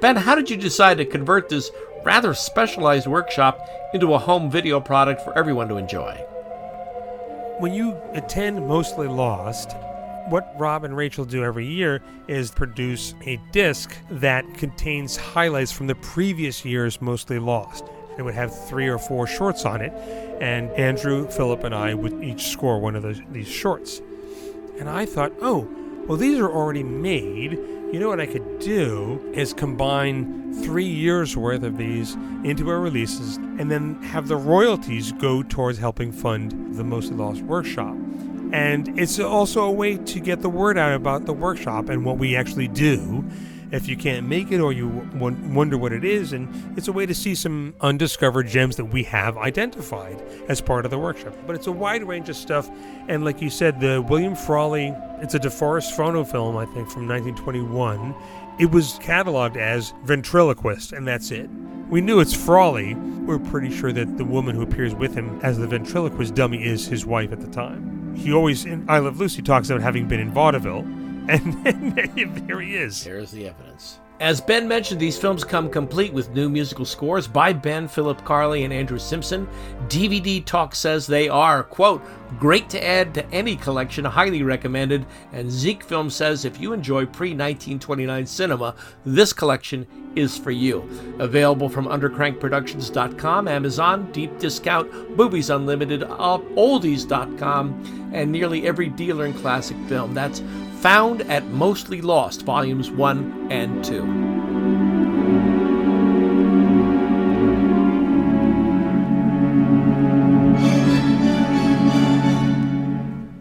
[0.00, 1.70] Ben, how did you decide to convert this
[2.06, 6.12] rather specialized workshop into a home video product for everyone to enjoy?
[7.58, 9.74] When you attend Mostly Lost,
[10.28, 15.88] what Rob and Rachel do every year is produce a disc that contains highlights from
[15.88, 17.84] the previous year's Mostly Lost.
[18.16, 19.92] It would have three or four shorts on it,
[20.40, 24.00] and Andrew, Philip, and I would each score one of those, these shorts.
[24.78, 25.68] And I thought, oh,
[26.06, 27.58] well, these are already made.
[27.92, 32.80] You know what I could do is combine three years worth of these into our
[32.80, 37.94] releases and then have the royalties go towards helping fund the Mostly Lost workshop.
[38.52, 42.18] And it's also a way to get the word out about the workshop and what
[42.18, 43.24] we actually do
[43.72, 46.32] if you can't make it or you wonder what it is.
[46.32, 50.84] And it's a way to see some undiscovered gems that we have identified as part
[50.84, 51.34] of the workshop.
[51.46, 52.70] But it's a wide range of stuff.
[53.08, 58.14] And like you said, the William Frawley, it's a DeForest Phonofilm, I think, from 1921.
[58.58, 61.50] It was cataloged as ventriloquist, and that's it.
[61.90, 62.94] We knew it's Frawley.
[62.94, 66.86] We're pretty sure that the woman who appears with him as the ventriloquist dummy is
[66.86, 70.20] his wife at the time he always in I Love Lucy talks about having been
[70.20, 70.84] in vaudeville,
[71.28, 73.02] and, and there he is.
[73.04, 73.98] There's the evidence.
[74.18, 78.64] As Ben mentioned, these films come complete with new musical scores by Ben, Philip Carli,
[78.64, 79.46] and Andrew Simpson.
[79.88, 82.02] DVD Talk says they are, quote,
[82.38, 85.04] great to add to any collection, highly recommended.
[85.32, 88.74] And Zeke Film says if you enjoy pre 1929 cinema,
[89.04, 90.88] this collection is for you.
[91.18, 99.34] Available from undercrankproductions.com, Amazon, Deep Discount, Movies Unlimited, uh, oldies.com, and nearly every dealer in
[99.34, 100.14] classic film.
[100.14, 100.40] That's
[100.80, 104.26] found at Mostly Lost, Volumes 1 and 2.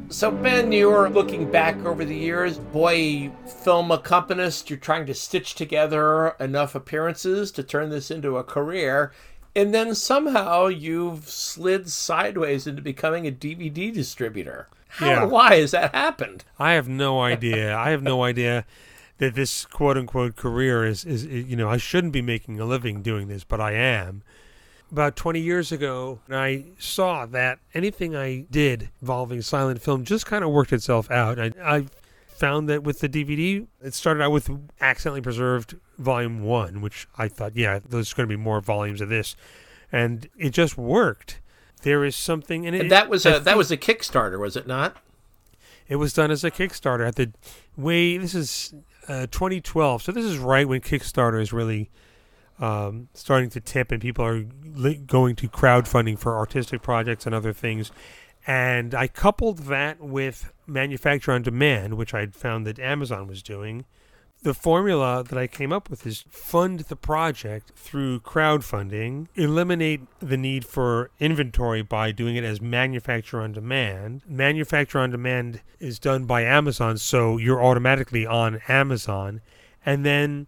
[0.09, 3.31] So, Ben, you're looking back over the years, boy,
[3.63, 9.11] film accompanist, you're trying to stitch together enough appearances to turn this into a career.
[9.53, 14.69] And then somehow you've slid sideways into becoming a DVD distributor.
[14.95, 15.25] How yeah.
[15.25, 16.45] why has that happened?
[16.57, 17.75] I have no idea.
[17.75, 18.65] I have no idea
[19.17, 23.01] that this quote unquote career is, is, you know, I shouldn't be making a living
[23.01, 24.23] doing this, but I am.
[24.91, 30.43] About 20 years ago, I saw that anything I did involving silent film just kind
[30.43, 31.39] of worked itself out.
[31.39, 31.87] I, I
[32.27, 37.27] found that with the DVD, it started out with accidentally preserved volume one, which I
[37.27, 39.35] thought, yeah, there's going to be more volumes of this.
[39.91, 41.41] And it just worked
[41.85, 42.81] there is something in it.
[42.81, 44.97] And that was a that was a Kickstarter, was it not?
[45.87, 47.31] It was done as a Kickstarter at the
[47.77, 48.17] way.
[48.17, 48.73] This is
[49.07, 51.91] uh, 2012, so this is right when Kickstarter is really
[52.59, 57.35] um, starting to tip, and people are li- going to crowdfunding for artistic projects and
[57.35, 57.91] other things.
[58.47, 63.85] And I coupled that with manufacture on demand, which I'd found that Amazon was doing.
[64.45, 70.37] The formula that I came up with is fund the project through crowdfunding, eliminate the
[70.37, 74.21] need for inventory by doing it as manufacture on demand.
[74.27, 79.41] Manufacture on demand is done by Amazon, so you're automatically on Amazon.
[79.83, 80.45] And then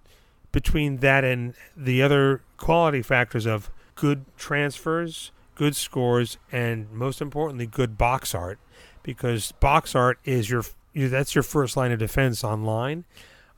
[0.51, 7.65] between that and the other quality factors of good transfers, good scores, and most importantly,
[7.65, 8.59] good box art,
[9.01, 13.05] because box art is your that's your first line of defense online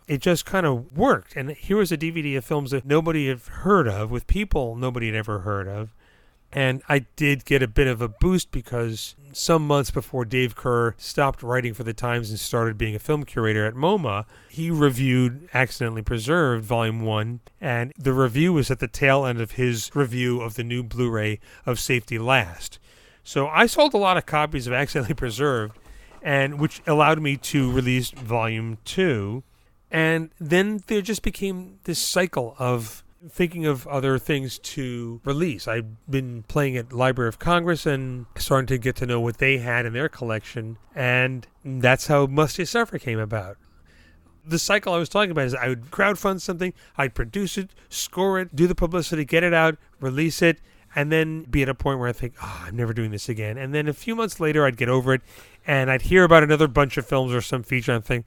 [0.09, 1.35] it just kind of worked.
[1.35, 5.05] And here was a DVD of films that nobody had heard of, with people nobody
[5.05, 5.93] had ever heard of.
[6.51, 10.95] And I did get a bit of a boost because some months before Dave Kehr
[10.97, 15.47] stopped writing for the Times and started being a film curator at MoMA, he reviewed
[15.53, 20.41] Accidentally Preserved, Volume 1, and the review was at the tail end of his review
[20.41, 22.79] of the new Blu ray of Safety Last.
[23.23, 25.77] So I sold a lot of copies of Accidentally Preserved,
[26.23, 29.43] and which allowed me to release Volume 2
[29.91, 35.67] and then there just became this cycle of thinking of other things to release.
[35.67, 39.57] I've been playing at Library of Congress and starting to get to know what they
[39.57, 43.57] had in their collection, and that's how Musty Suffer came about.
[44.45, 48.39] The cycle I was talking about is I would crowdfund something, I'd produce it, score
[48.39, 50.59] it, do the publicity, get it out, release it,
[50.95, 53.57] and then be at a point where I think, oh, I'm never doing this again.
[53.57, 55.21] And then a few months later, I'd get over it,
[55.67, 58.25] and I'd hear about another bunch of films or some feature, and think,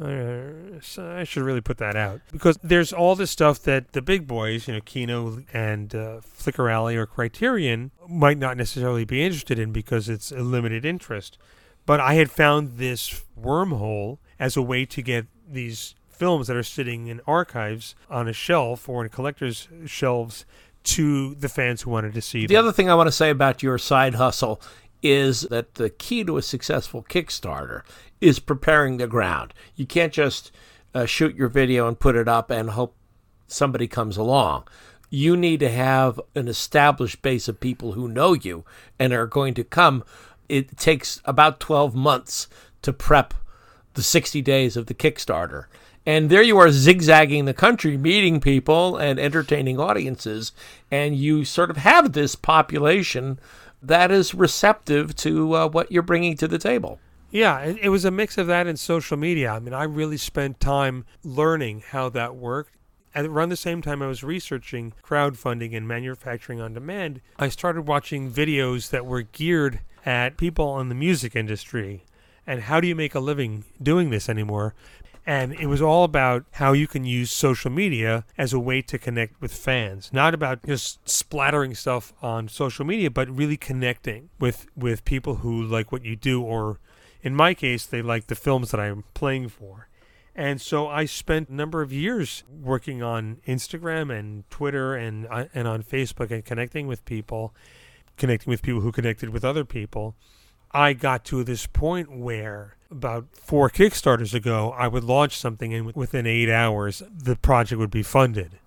[0.00, 4.02] uh, so I should really put that out because there's all this stuff that the
[4.02, 9.24] big boys, you know, Kino and uh, Flicker Alley or Criterion, might not necessarily be
[9.24, 11.36] interested in because it's a limited interest.
[11.84, 16.62] But I had found this wormhole as a way to get these films that are
[16.62, 20.44] sitting in archives on a shelf or in collectors' shelves
[20.84, 22.64] to the fans who wanted to see the them.
[22.64, 24.60] other thing I want to say about your side hustle
[25.02, 27.82] is that the key to a successful Kickstarter
[28.20, 29.54] is preparing the ground.
[29.76, 30.50] You can't just
[30.94, 32.94] uh, shoot your video and put it up and hope
[33.46, 34.64] somebody comes along.
[35.10, 38.64] You need to have an established base of people who know you
[38.98, 40.04] and are going to come.
[40.48, 42.48] It takes about 12 months
[42.82, 43.34] to prep
[43.94, 45.64] the 60 days of the Kickstarter.
[46.04, 50.52] And there you are zigzagging the country, meeting people and entertaining audiences.
[50.90, 53.38] And you sort of have this population
[53.82, 56.98] that is receptive to uh, what you're bringing to the table.
[57.30, 59.50] Yeah, it, was a mix of that and social media.
[59.50, 62.74] I mean, I really spent time learning how that worked.
[63.14, 67.86] At around the same time I was researching crowdfunding and manufacturing on demand, I started
[67.86, 72.04] watching videos that were geared at people in the music industry
[72.48, 74.74] and how do you make a living doing this anymore?
[75.28, 78.98] And it was all about how you can use social media as a way to
[78.98, 80.08] connect with fans.
[80.10, 85.62] Not about just splattering stuff on social media, but really connecting with, with people who
[85.62, 86.80] like what you do, or
[87.22, 89.90] in my case, they like the films that I'm playing for.
[90.34, 95.44] And so I spent a number of years working on Instagram and Twitter and uh,
[95.52, 97.54] and on Facebook and connecting with people,
[98.16, 100.14] connecting with people who connected with other people.
[100.72, 105.94] I got to this point where about four Kickstarters ago, I would launch something, and
[105.94, 108.58] within eight hours, the project would be funded.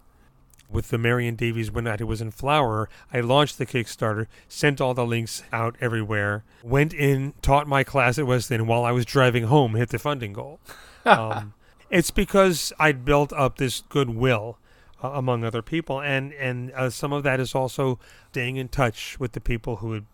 [0.69, 4.93] With the Marion Davies When It Was in Flower, I launched the Kickstarter, sent all
[4.93, 9.45] the links out everywhere, went in, taught my class at Wesleyan while I was driving
[9.45, 10.59] home, hit the funding goal.
[11.05, 11.53] um,
[11.89, 14.59] it's because I'd built up this goodwill
[15.03, 17.99] uh, among other people, and and uh, some of that is also
[18.31, 20.05] staying in touch with the people who had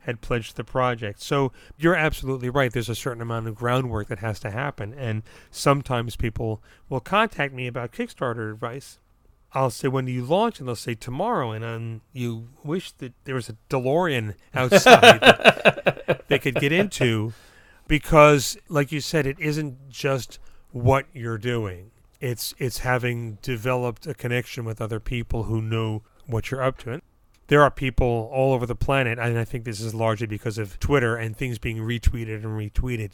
[0.00, 1.20] had pledged the project.
[1.20, 2.72] So you're absolutely right.
[2.72, 4.94] There's a certain amount of groundwork that has to happen.
[4.94, 8.98] And sometimes people will contact me about Kickstarter advice.
[9.52, 10.58] I'll say, when do you launch?
[10.58, 11.50] And they'll say, tomorrow.
[11.50, 17.32] And um, you wish that there was a DeLorean outside that they could get into
[17.88, 20.38] because, like you said, it isn't just
[20.70, 21.90] what you're doing.
[22.20, 26.92] It's it's having developed a connection with other people who know what you're up to
[27.50, 30.78] there are people all over the planet, and I think this is largely because of
[30.78, 33.10] Twitter and things being retweeted and retweeted,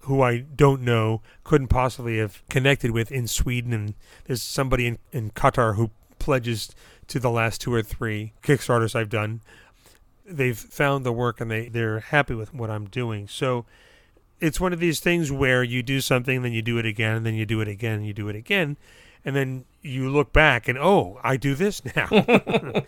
[0.00, 3.74] who I don't know, couldn't possibly have connected with in Sweden.
[3.74, 3.94] And
[4.24, 6.70] there's somebody in, in Qatar who pledges
[7.08, 9.42] to the last two or three Kickstarters I've done.
[10.24, 13.28] They've found the work and they, they're happy with what I'm doing.
[13.28, 13.66] So
[14.40, 17.26] it's one of these things where you do something, then you do it again, and
[17.26, 18.78] then you do it again, and you do it again.
[19.22, 22.08] And then you look back and, oh, I do this now.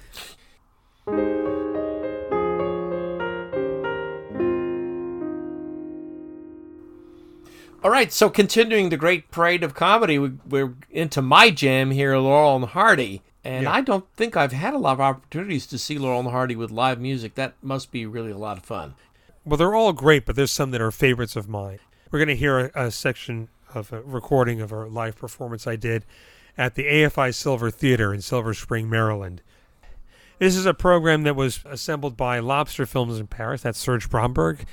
[7.84, 12.16] All right, so continuing the great parade of comedy, we, are into my jam here,
[12.16, 13.22] Laurel and Hardy.
[13.44, 13.72] And yeah.
[13.72, 16.70] I don't think I've had a lot of opportunities to see Laurel and Hardy with
[16.70, 17.34] live music.
[17.34, 18.94] That must be really a lot of fun.
[19.44, 21.80] Well, they're all great, but there's some that are favorites of mine.
[22.12, 25.74] We're going to hear a, a section of a recording of a live performance I
[25.74, 26.04] did
[26.56, 29.42] at the AFI Silver Theater in Silver Spring, Maryland.
[30.42, 33.62] This is a program that was assembled by Lobster Films in Paris.
[33.62, 34.66] That's Serge Bromberg.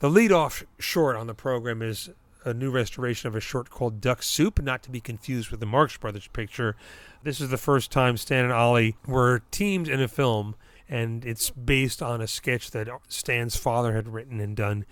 [0.00, 2.10] The lead-off short on the program is
[2.44, 5.66] a new restoration of a short called Duck Soup, not to be confused with the
[5.66, 6.74] Marx Brothers picture.
[7.22, 10.56] This is the first time Stan and Ollie were teamed in a film,
[10.88, 14.84] and it's based on a sketch that Stan's father had written and done,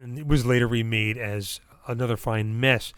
[0.00, 2.92] and it was later remade as Another Fine Mess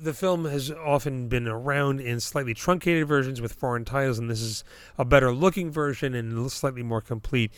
[0.00, 4.40] the film has often been around in slightly truncated versions with foreign titles, and this
[4.40, 4.64] is
[4.96, 7.52] a better looking version and slightly more complete.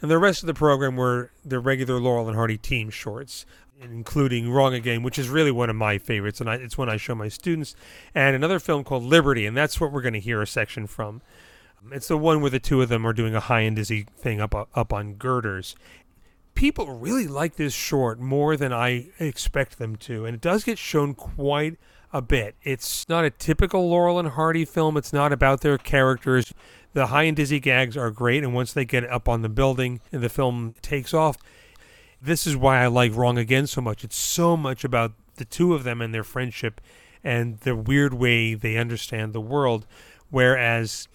[0.00, 3.46] And the rest of the program were the regular Laurel and Hardy team shorts,
[3.80, 6.96] including Wrong Again, which is really one of my favorites, and I, it's one I
[6.96, 7.74] show my students,
[8.14, 11.22] and another film called Liberty, and that's what we're going to hear a section from.
[11.92, 14.40] It's the one where the two of them are doing a high and dizzy thing
[14.40, 15.76] up up on girders,
[16.56, 20.78] people really like this short more than I expect them to, and it does get
[20.78, 21.76] shown quite
[22.12, 22.56] a bit.
[22.62, 24.96] It's not a typical Laurel and Hardy film.
[24.96, 26.52] It's not about their characters.
[26.94, 30.00] The high and dizzy gags are great, and once they get up on the building
[30.10, 31.36] and the film takes off,
[32.20, 34.02] this is why I like Wrong Again so much.
[34.02, 36.80] It's so much about the two of them and their friendship
[37.22, 39.86] and the weird way they understand the world.
[40.30, 41.06] Whereas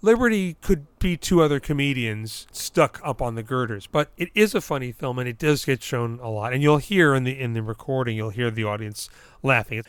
[0.00, 4.60] Liberty could be two other comedians stuck up on the girders, but it is a
[4.60, 6.52] funny film and it does get shown a lot.
[6.52, 9.10] And you'll hear in the in the recording, you'll hear the audience
[9.42, 9.82] laughing.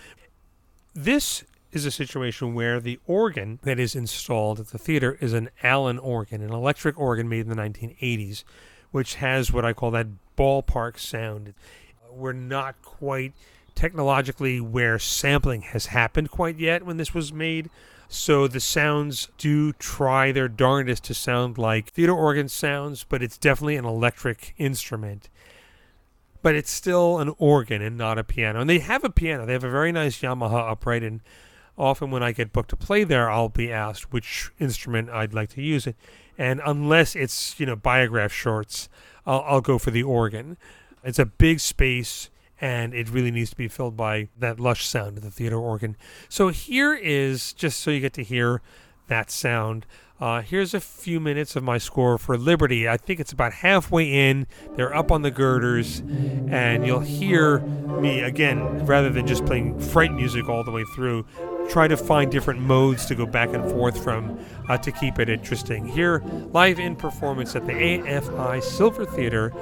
[0.95, 5.49] This is a situation where the organ that is installed at the theater is an
[5.61, 8.43] Allen organ, an electric organ made in the 1980s,
[8.89, 11.53] which has what I call that ballpark sound.
[12.11, 13.33] We're not quite
[13.75, 17.69] technologically where sampling has happened quite yet when this was made
[18.11, 23.37] so the sounds do try their darndest to sound like theater organ sounds, but it's
[23.37, 25.29] definitely an electric instrument.
[26.41, 28.61] But it's still an organ and not a piano.
[28.61, 29.45] And they have a piano.
[29.45, 31.03] They have a very nice Yamaha upright.
[31.03, 31.21] And
[31.77, 35.49] often when I get booked to play there, I'll be asked which instrument I'd like
[35.51, 35.95] to use it.
[36.35, 38.89] And unless it's, you know, biograph shorts,
[39.27, 40.57] I'll, I'll go for the organ.
[41.03, 42.31] It's a big space
[42.61, 45.95] and it really needs to be filled by that lush sound of the theater organ.
[46.27, 48.61] So here is just so you get to hear
[49.07, 49.85] that sound.
[50.19, 52.89] Uh, here's a few minutes of my score for Liberty.
[52.89, 54.47] I think it's about halfway in.
[54.75, 60.11] They're up on the girders, and you'll hear me again, rather than just playing fright
[60.11, 61.25] music all the way through,
[61.69, 64.37] try to find different modes to go back and forth from
[64.67, 65.85] uh, to keep it interesting.
[65.87, 69.53] Here, live in performance at the AFI Silver Theater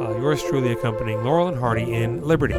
[0.00, 2.54] uh, yours truly accompanying Laurel and Hardy in Liberty.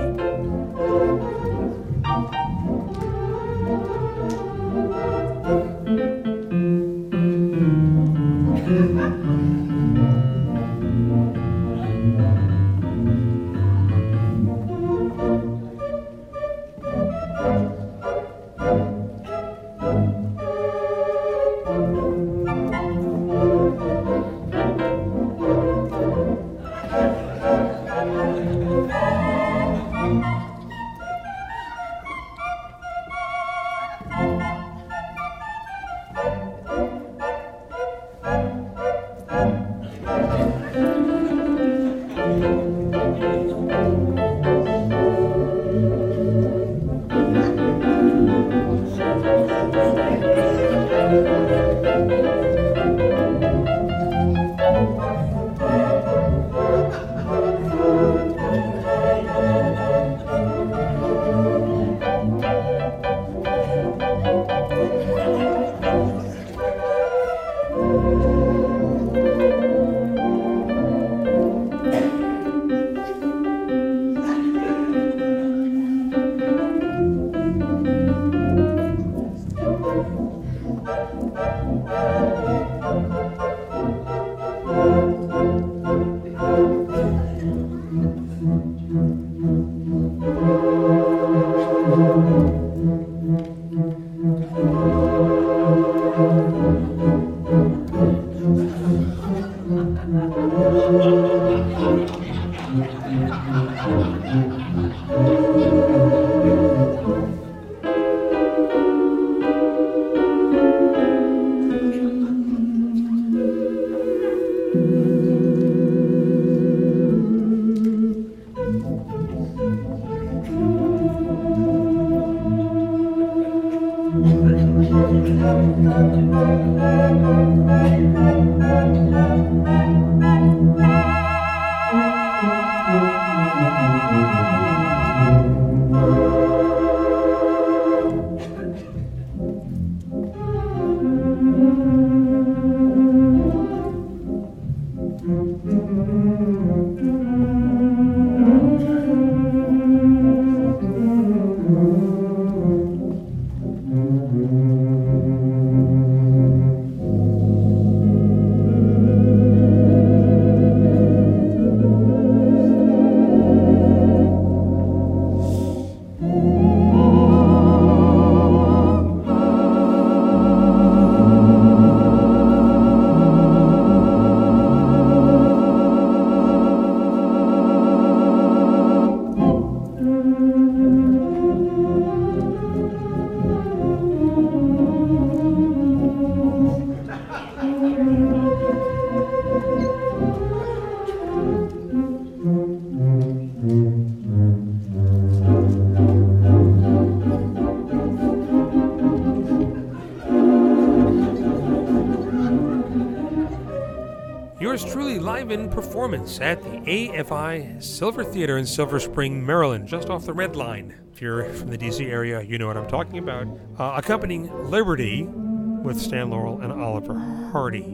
[206.04, 210.94] Performance at the AFI Silver Theater in Silver Spring, Maryland, just off the Red Line.
[211.14, 213.48] If you're from the DC area, you know what I'm talking about.
[213.80, 217.18] Uh, accompanying Liberty with Stan Laurel and Oliver
[217.54, 217.86] Hardy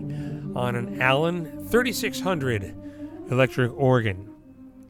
[0.55, 2.75] on an Allen 3600
[3.29, 4.33] electric organ.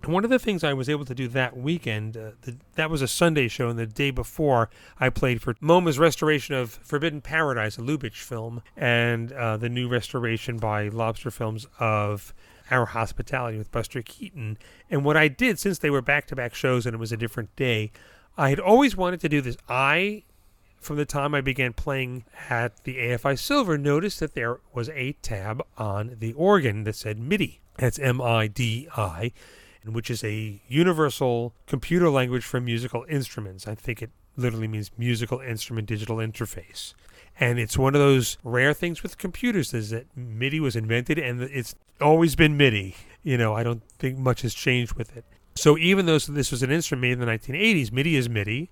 [0.05, 3.01] One of the things I was able to do that weekend, uh, the, that was
[3.01, 7.77] a Sunday show, and the day before I played for MoMA's restoration of Forbidden Paradise,
[7.77, 12.33] a Lubitsch film, and uh, the new restoration by Lobster Films of
[12.71, 14.57] Our Hospitality with Buster Keaton.
[14.89, 17.17] And what I did, since they were back to back shows and it was a
[17.17, 17.91] different day,
[18.37, 19.57] I had always wanted to do this.
[19.67, 20.23] I
[20.79, 25.11] from the time I began playing at the AFI Silver, noticed that there was a
[25.21, 27.59] tab on the organ that said MIDI.
[27.75, 29.33] That's M I D I
[29.85, 33.67] which is a universal computer language for musical instruments.
[33.67, 36.93] I think it literally means musical instrument digital interface.
[37.39, 41.41] And it's one of those rare things with computers is that MIDI was invented and
[41.41, 42.95] it's always been MIDI.
[43.23, 45.23] You know, I don't think much has changed with it.
[45.55, 48.69] So even though this was an instrument made in the 1980s, MIDI is MIDI.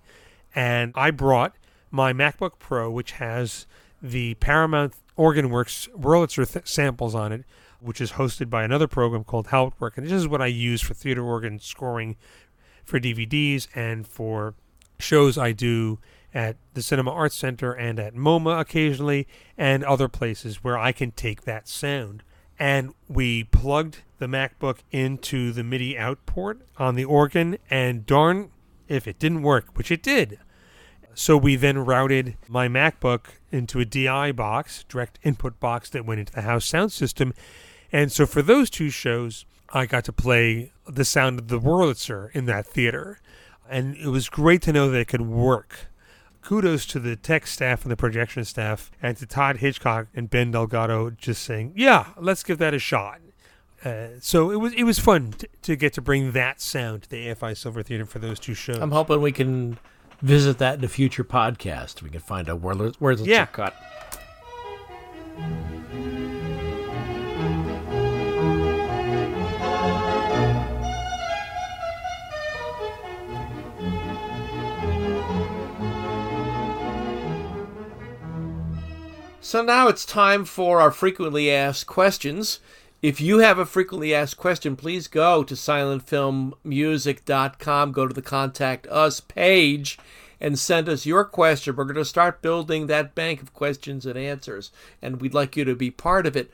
[0.53, 1.55] And I brought
[1.91, 3.67] my MacBook Pro, which has
[4.01, 7.45] the Paramount OrganWorks Wurlitzer th- samples on it,
[7.79, 9.97] which is hosted by another program called Hauptwerk.
[9.97, 12.17] And this is what I use for theater organ scoring
[12.83, 14.55] for DVDs and for
[14.99, 15.99] shows I do
[16.33, 21.11] at the Cinema Arts Center and at MoMA occasionally and other places where I can
[21.11, 22.23] take that sound.
[22.59, 28.49] And we plugged the MacBook into the MIDI out port on the organ, and darn
[28.87, 30.39] if it didn't work, which it did.
[31.13, 36.19] So we then routed my MacBook into a DI box, direct input box that went
[36.19, 37.33] into the house sound system,
[37.91, 42.31] and so for those two shows, I got to play the sound of the Wurlitzer
[42.33, 43.19] in that theater.
[43.69, 45.87] And it was great to know that it could work.
[46.47, 50.49] Kudos to the tech staff and the projection staff, and to Todd Hitchcock and Ben
[50.49, 53.19] Delgado just saying, "Yeah, let's give that a shot."
[53.83, 57.09] Uh, so it was it was fun t- to get to bring that sound to
[57.09, 58.77] the AFI Silver Theater for those two shows.
[58.77, 59.77] I'm hoping we can
[60.21, 62.01] visit that in a future podcast.
[62.01, 63.47] We can find out where where's the yeah.
[63.47, 63.75] cut.
[79.47, 82.59] So now it's time for our frequently asked questions.
[83.01, 88.87] If you have a frequently asked question, please go to silentfilmmusic.com, go to the Contact
[88.87, 89.97] Us page,
[90.41, 91.77] and send us your question.
[91.77, 94.71] We're going to start building that bank of questions and answers,
[95.01, 96.51] and we'd like you to be part of it.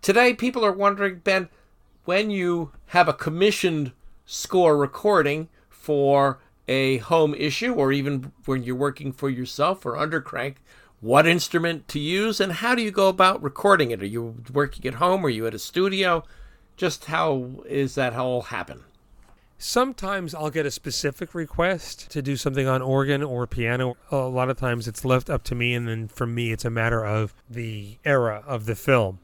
[0.00, 1.48] Today, people are wondering, Ben,
[2.04, 3.90] when you have a commissioned
[4.26, 10.54] score recording for a home issue, or even when you're working for yourself or Undercrank,
[11.00, 14.02] what instrument to use, and how do you go about recording it?
[14.02, 15.24] Are you working at home?
[15.24, 16.24] Are you at a studio?
[16.76, 18.84] Just how is that all happen?
[19.60, 23.96] Sometimes I'll get a specific request to do something on organ or piano.
[24.10, 26.70] A lot of times it's left up to me, and then for me, it's a
[26.70, 29.18] matter of the era of the film.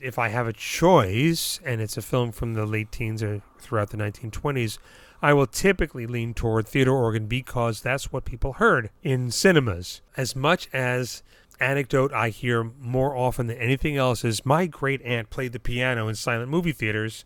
[0.00, 3.90] If I have a choice and it's a film from the late teens or throughout
[3.90, 4.78] the 1920s,
[5.20, 10.00] I will typically lean toward theater organ because that's what people heard in cinemas.
[10.16, 11.22] As much as
[11.60, 16.06] anecdote I hear more often than anything else is my great aunt played the piano
[16.06, 17.24] in silent movie theaters.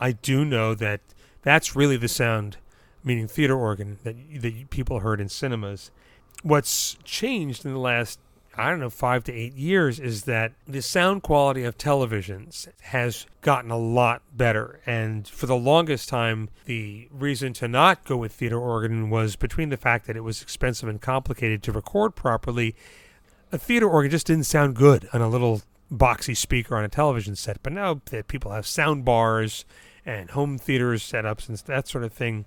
[0.00, 1.00] I do know that
[1.42, 2.56] that's really the sound,
[3.04, 5.90] meaning theater organ, that, that people heard in cinemas.
[6.42, 8.18] What's changed in the last
[8.58, 13.24] I don't know, five to eight years is that the sound quality of televisions has
[13.40, 14.80] gotten a lot better.
[14.84, 19.68] And for the longest time, the reason to not go with theater organ was between
[19.68, 22.74] the fact that it was expensive and complicated to record properly.
[23.52, 27.36] A theater organ just didn't sound good on a little boxy speaker on a television
[27.36, 27.62] set.
[27.62, 29.64] But now that people have sound bars
[30.04, 32.46] and home theaters setups and that sort of thing,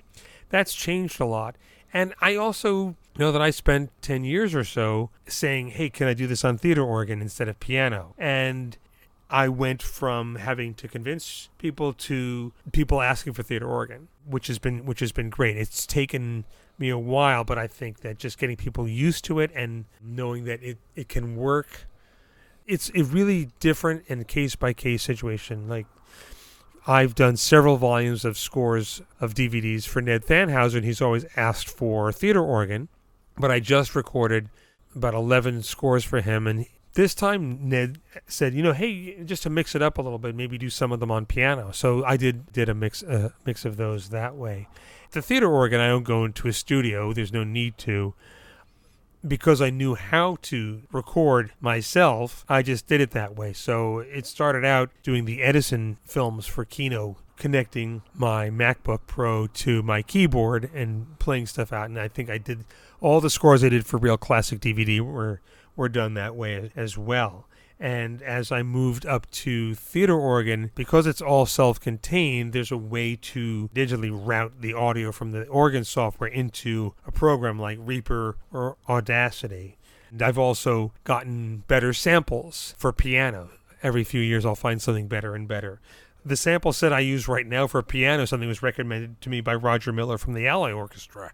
[0.50, 1.56] that's changed a lot.
[1.94, 6.14] And I also know that I spent 10 years or so saying, hey, can I
[6.14, 8.16] do this on theater organ instead of piano?
[8.18, 8.78] And
[9.30, 14.60] I went from having to convince people to people asking for theater organ, which has
[14.60, 15.56] been which has been great.
[15.56, 16.44] It's taken
[16.78, 20.44] me a while, but I think that just getting people used to it and knowing
[20.46, 21.88] that it, it can work,
[22.68, 25.70] it's a really different and case by case situation.
[25.70, 25.88] Like
[26.88, 31.70] I've done several volumes of scores of DVDs for Ned Thanhouser, and he's always asked
[31.70, 32.88] for theater organ.
[33.38, 34.50] But I just recorded
[34.96, 39.50] about 11 scores for him, and this time Ned said, you know, hey, just to
[39.50, 41.72] mix it up a little bit, maybe do some of them on piano.
[41.72, 44.68] So I did did a mix a uh, mix of those that way.
[45.12, 47.14] The theater organ, I don't go into a studio.
[47.14, 48.14] There's no need to.
[49.26, 53.54] Because I knew how to record myself, I just did it that way.
[53.54, 59.84] So it started out doing the Edison films for Kino, connecting my MacBook Pro to
[59.84, 61.90] my keyboard and playing stuff out.
[61.90, 62.66] And I think I did
[63.00, 65.42] all the scores I did for Reel Classic DVD were
[65.76, 67.48] were done that way as well.
[67.82, 72.78] And as I moved up to theater organ, because it's all self contained, there's a
[72.78, 78.38] way to digitally route the audio from the organ software into a program like Reaper
[78.54, 79.80] or Audacity.
[80.12, 83.50] And I've also gotten better samples for piano.
[83.82, 85.82] Every few years, I'll find something better and better.
[86.24, 89.56] The sample set I use right now for piano, something was recommended to me by
[89.56, 91.34] Roger Miller from the Alloy Orchestra.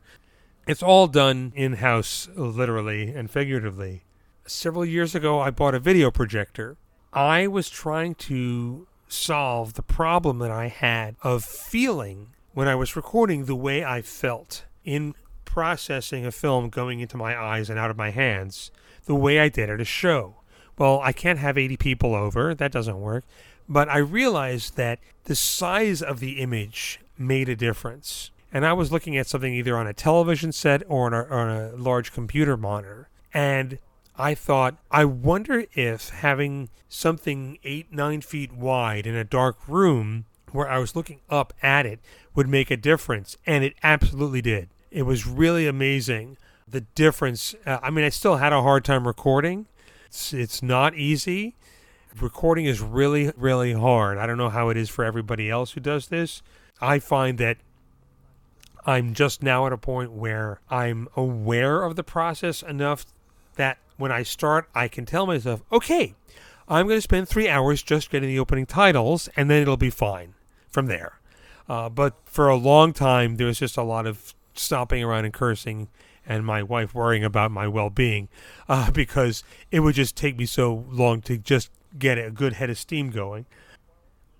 [0.66, 4.04] It's all done in house, literally and figuratively
[4.48, 6.78] several years ago, I bought a video projector.
[7.14, 12.95] I was trying to solve the problem that I had of feeling when I was
[12.95, 17.89] recording the way I felt in processing a film going into my eyes and out
[17.89, 18.72] of my hands,
[19.06, 20.36] the way I did at a show.
[20.78, 23.24] Well, I can't have 80 people over, that doesn't work.
[23.70, 28.32] But I realized that the size of the image made a difference.
[28.54, 31.50] And I was looking at something either on a television set or on a, on
[31.50, 33.10] a large computer monitor.
[33.34, 33.80] And
[34.18, 40.26] I thought, I wonder if having something eight, nine feet wide in a dark room
[40.51, 41.99] where I was looking up at it
[42.34, 43.38] would make a difference.
[43.45, 44.70] And it absolutely did.
[44.89, 46.38] It was really amazing
[46.68, 47.53] the difference.
[47.65, 49.68] Uh, I mean, I still had a hard time recording,
[50.07, 51.55] it's, it's not easy.
[52.20, 54.18] Recording is really, really hard.
[54.18, 56.41] I don't know how it is for everybody else who does this.
[56.82, 57.57] I find that
[58.86, 63.05] I'm just now at a point where I'm aware of the process enough
[63.55, 66.16] that when I start, I can tell myself, okay,
[66.68, 69.89] I'm going to spend three hours just getting the opening titles, and then it'll be
[69.89, 70.34] fine
[70.70, 71.20] from there.
[71.70, 75.34] Uh, but for a long time, there was just a lot of stomping around and
[75.34, 75.89] cursing,
[76.26, 78.30] and my wife worrying about my well being
[78.68, 82.70] uh, because it would just take me so long to just get a good head
[82.70, 83.45] of steam going.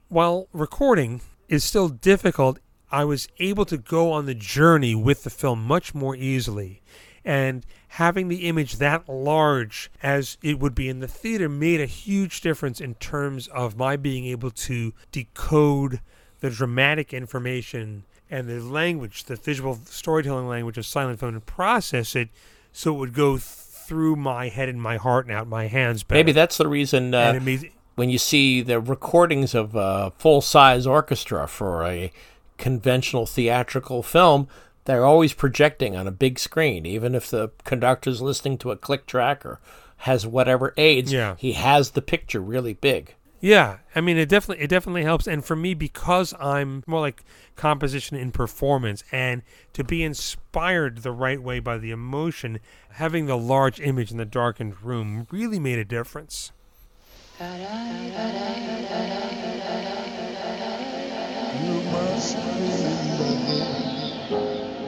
[0.10, 2.60] While recording is still difficult,
[2.92, 6.82] I was able to go on the journey with the film much more easily
[7.28, 11.86] and having the image that large as it would be in the theater made a
[11.86, 16.00] huge difference in terms of my being able to decode
[16.40, 22.16] the dramatic information and the language, the visual storytelling language of silent film, and process
[22.16, 22.30] it
[22.72, 26.04] so it would go through my head and my heart and out my hands.
[26.04, 26.20] Better.
[26.20, 27.14] Maybe that's the reason.
[27.14, 32.10] Uh, made, when you see the recordings of a full size orchestra for a
[32.58, 34.48] conventional theatrical film,
[34.88, 39.06] they're always projecting on a big screen, even if the conductor's listening to a click
[39.06, 39.60] track or
[39.98, 41.12] has whatever aids.
[41.12, 41.36] Yeah.
[41.38, 43.14] he has the picture really big.
[43.42, 47.24] Yeah, I mean it definitely it definitely helps, and for me because I'm more like
[47.58, 52.60] composition in performance, and to be inspired the right way by the emotion,
[52.92, 56.54] having the large image in the darkened room really made a difference.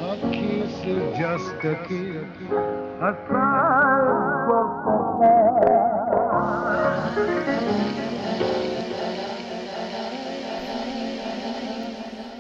[0.10, 2.26] You must is just a kid,
[2.99, 3.14] a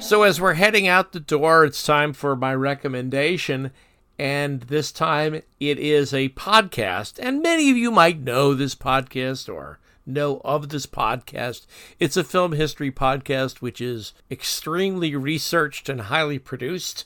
[0.01, 3.69] So, as we're heading out the door, it's time for my recommendation.
[4.17, 7.19] And this time it is a podcast.
[7.21, 11.67] And many of you might know this podcast or know of this podcast.
[11.99, 17.05] It's a film history podcast, which is extremely researched and highly produced.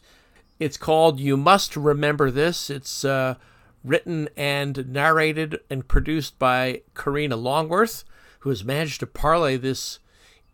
[0.60, 2.70] It's called You Must Remember This.
[2.70, 3.36] It's uh,
[3.84, 8.04] written and narrated and produced by Karina Longworth,
[8.40, 10.00] who has managed to parlay this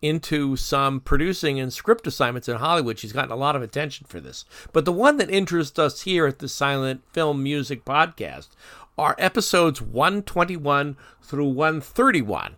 [0.02, 2.98] into some producing and script assignments in Hollywood.
[2.98, 4.44] She's gotten a lot of attention for this.
[4.72, 8.48] But the one that interests us here at the Silent Film Music Podcast
[8.96, 12.56] are episodes 121 through 131,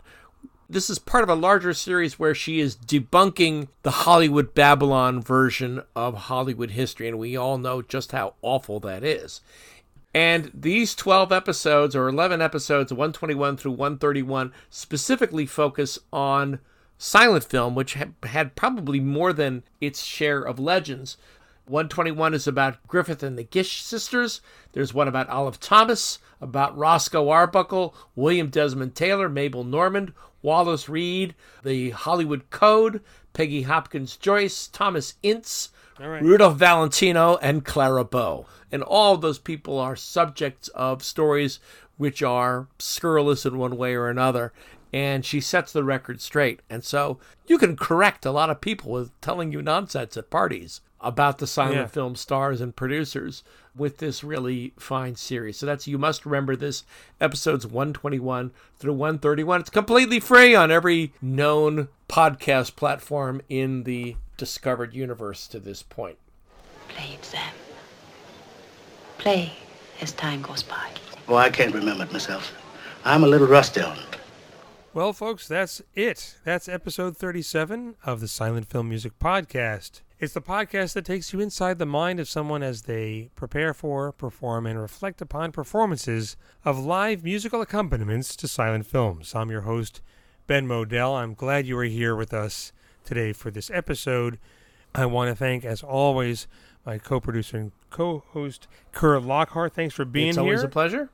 [0.73, 5.83] this is part of a larger series where she is debunking the Hollywood Babylon version
[5.95, 9.43] of Hollywood history, and we all know just how awful that is.
[10.15, 16.59] And these 12 episodes, or 11 episodes, 121 through 131, specifically focus on
[16.97, 21.19] silent film, which had probably more than its share of legends.
[21.67, 24.41] 121 is about Griffith and the Gish sisters.
[24.73, 30.13] There's one about Olive Thomas, about Roscoe Arbuckle, William Desmond Taylor, Mabel Normand,
[30.43, 33.01] Wallace Reid, the Hollywood Code,
[33.33, 36.23] Peggy Hopkins Joyce, Thomas Ince, right.
[36.23, 38.47] Rudolph Valentino, and Clara Bow.
[38.71, 41.61] And all those people are subjects of stories
[41.97, 44.53] which are scurrilous in one way or another.
[44.93, 46.61] And she sets the record straight.
[46.69, 50.81] And so you can correct a lot of people with telling you nonsense at parties
[51.01, 51.87] about the silent yeah.
[51.87, 53.43] film stars and producers.
[53.75, 55.57] with this really fine series.
[55.57, 56.85] So that's You Must Remember This,
[57.21, 59.61] episodes 121 through 131.
[59.61, 66.19] It's completely free on every known podcast platform in the discovered universe to this point.
[66.89, 67.55] Play it, Sam.
[69.19, 69.53] Play
[70.01, 70.91] as time goes by.
[71.29, 72.53] Oh, I can't remember it myself.
[73.05, 74.12] I'm a little rusty on it.
[74.95, 76.37] Well, folks, that's it.
[76.45, 80.03] That's episode 37 of the Silent Film Music Podcast.
[80.21, 84.13] It's the podcast that takes you inside the mind of someone as they prepare for,
[84.13, 89.35] perform, and reflect upon performances of live musical accompaniments to silent films.
[89.35, 90.03] I'm your host,
[90.47, 91.15] Ben Model.
[91.15, 92.73] I'm glad you are here with us
[93.03, 94.39] today for this episode.
[94.95, 96.47] I want to thank, as always,
[96.85, 99.73] my co-producer and co-host Kerr Lockhart.
[99.73, 100.45] Thanks for being it's here.
[100.45, 101.09] always a pleasure.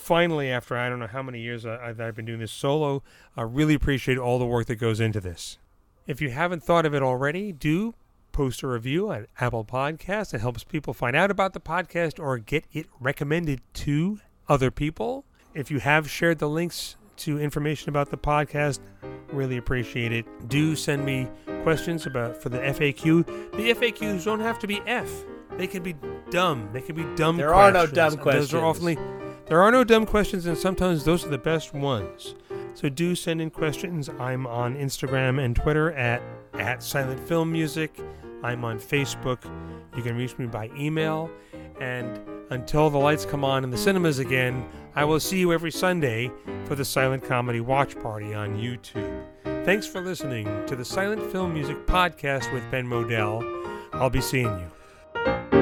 [0.00, 3.02] Finally, after I don't know how many years uh, I, I've been doing this solo,
[3.36, 5.58] I really appreciate all the work that goes into this.
[6.06, 7.94] If you haven't thought of it already, do
[8.32, 10.32] post a review on Apple Podcasts.
[10.32, 15.26] It helps people find out about the podcast or get it recommended to other people.
[15.52, 18.80] If you have shared the links to information about the podcast,
[19.30, 20.24] really appreciate it.
[20.48, 21.28] Do send me
[21.62, 23.26] questions about for the FAQ.
[23.52, 25.10] The FAQs don't have to be F.
[25.58, 25.94] They can be
[26.30, 26.70] dumb.
[26.72, 27.36] They can be dumb.
[27.36, 28.50] There are no dumb questions.
[28.50, 29.19] Those are often
[29.50, 32.36] there are no dumb questions, and sometimes those are the best ones.
[32.74, 34.08] So do send in questions.
[34.20, 36.22] I'm on Instagram and Twitter at
[36.54, 37.98] at Silent Film Music.
[38.44, 39.44] I'm on Facebook.
[39.96, 41.28] You can reach me by email.
[41.80, 42.20] And
[42.50, 46.30] until the lights come on in the cinemas again, I will see you every Sunday
[46.66, 49.24] for the Silent Comedy Watch Party on YouTube.
[49.64, 53.42] Thanks for listening to the Silent Film Music Podcast with Ben Model.
[53.94, 55.59] I'll be seeing you.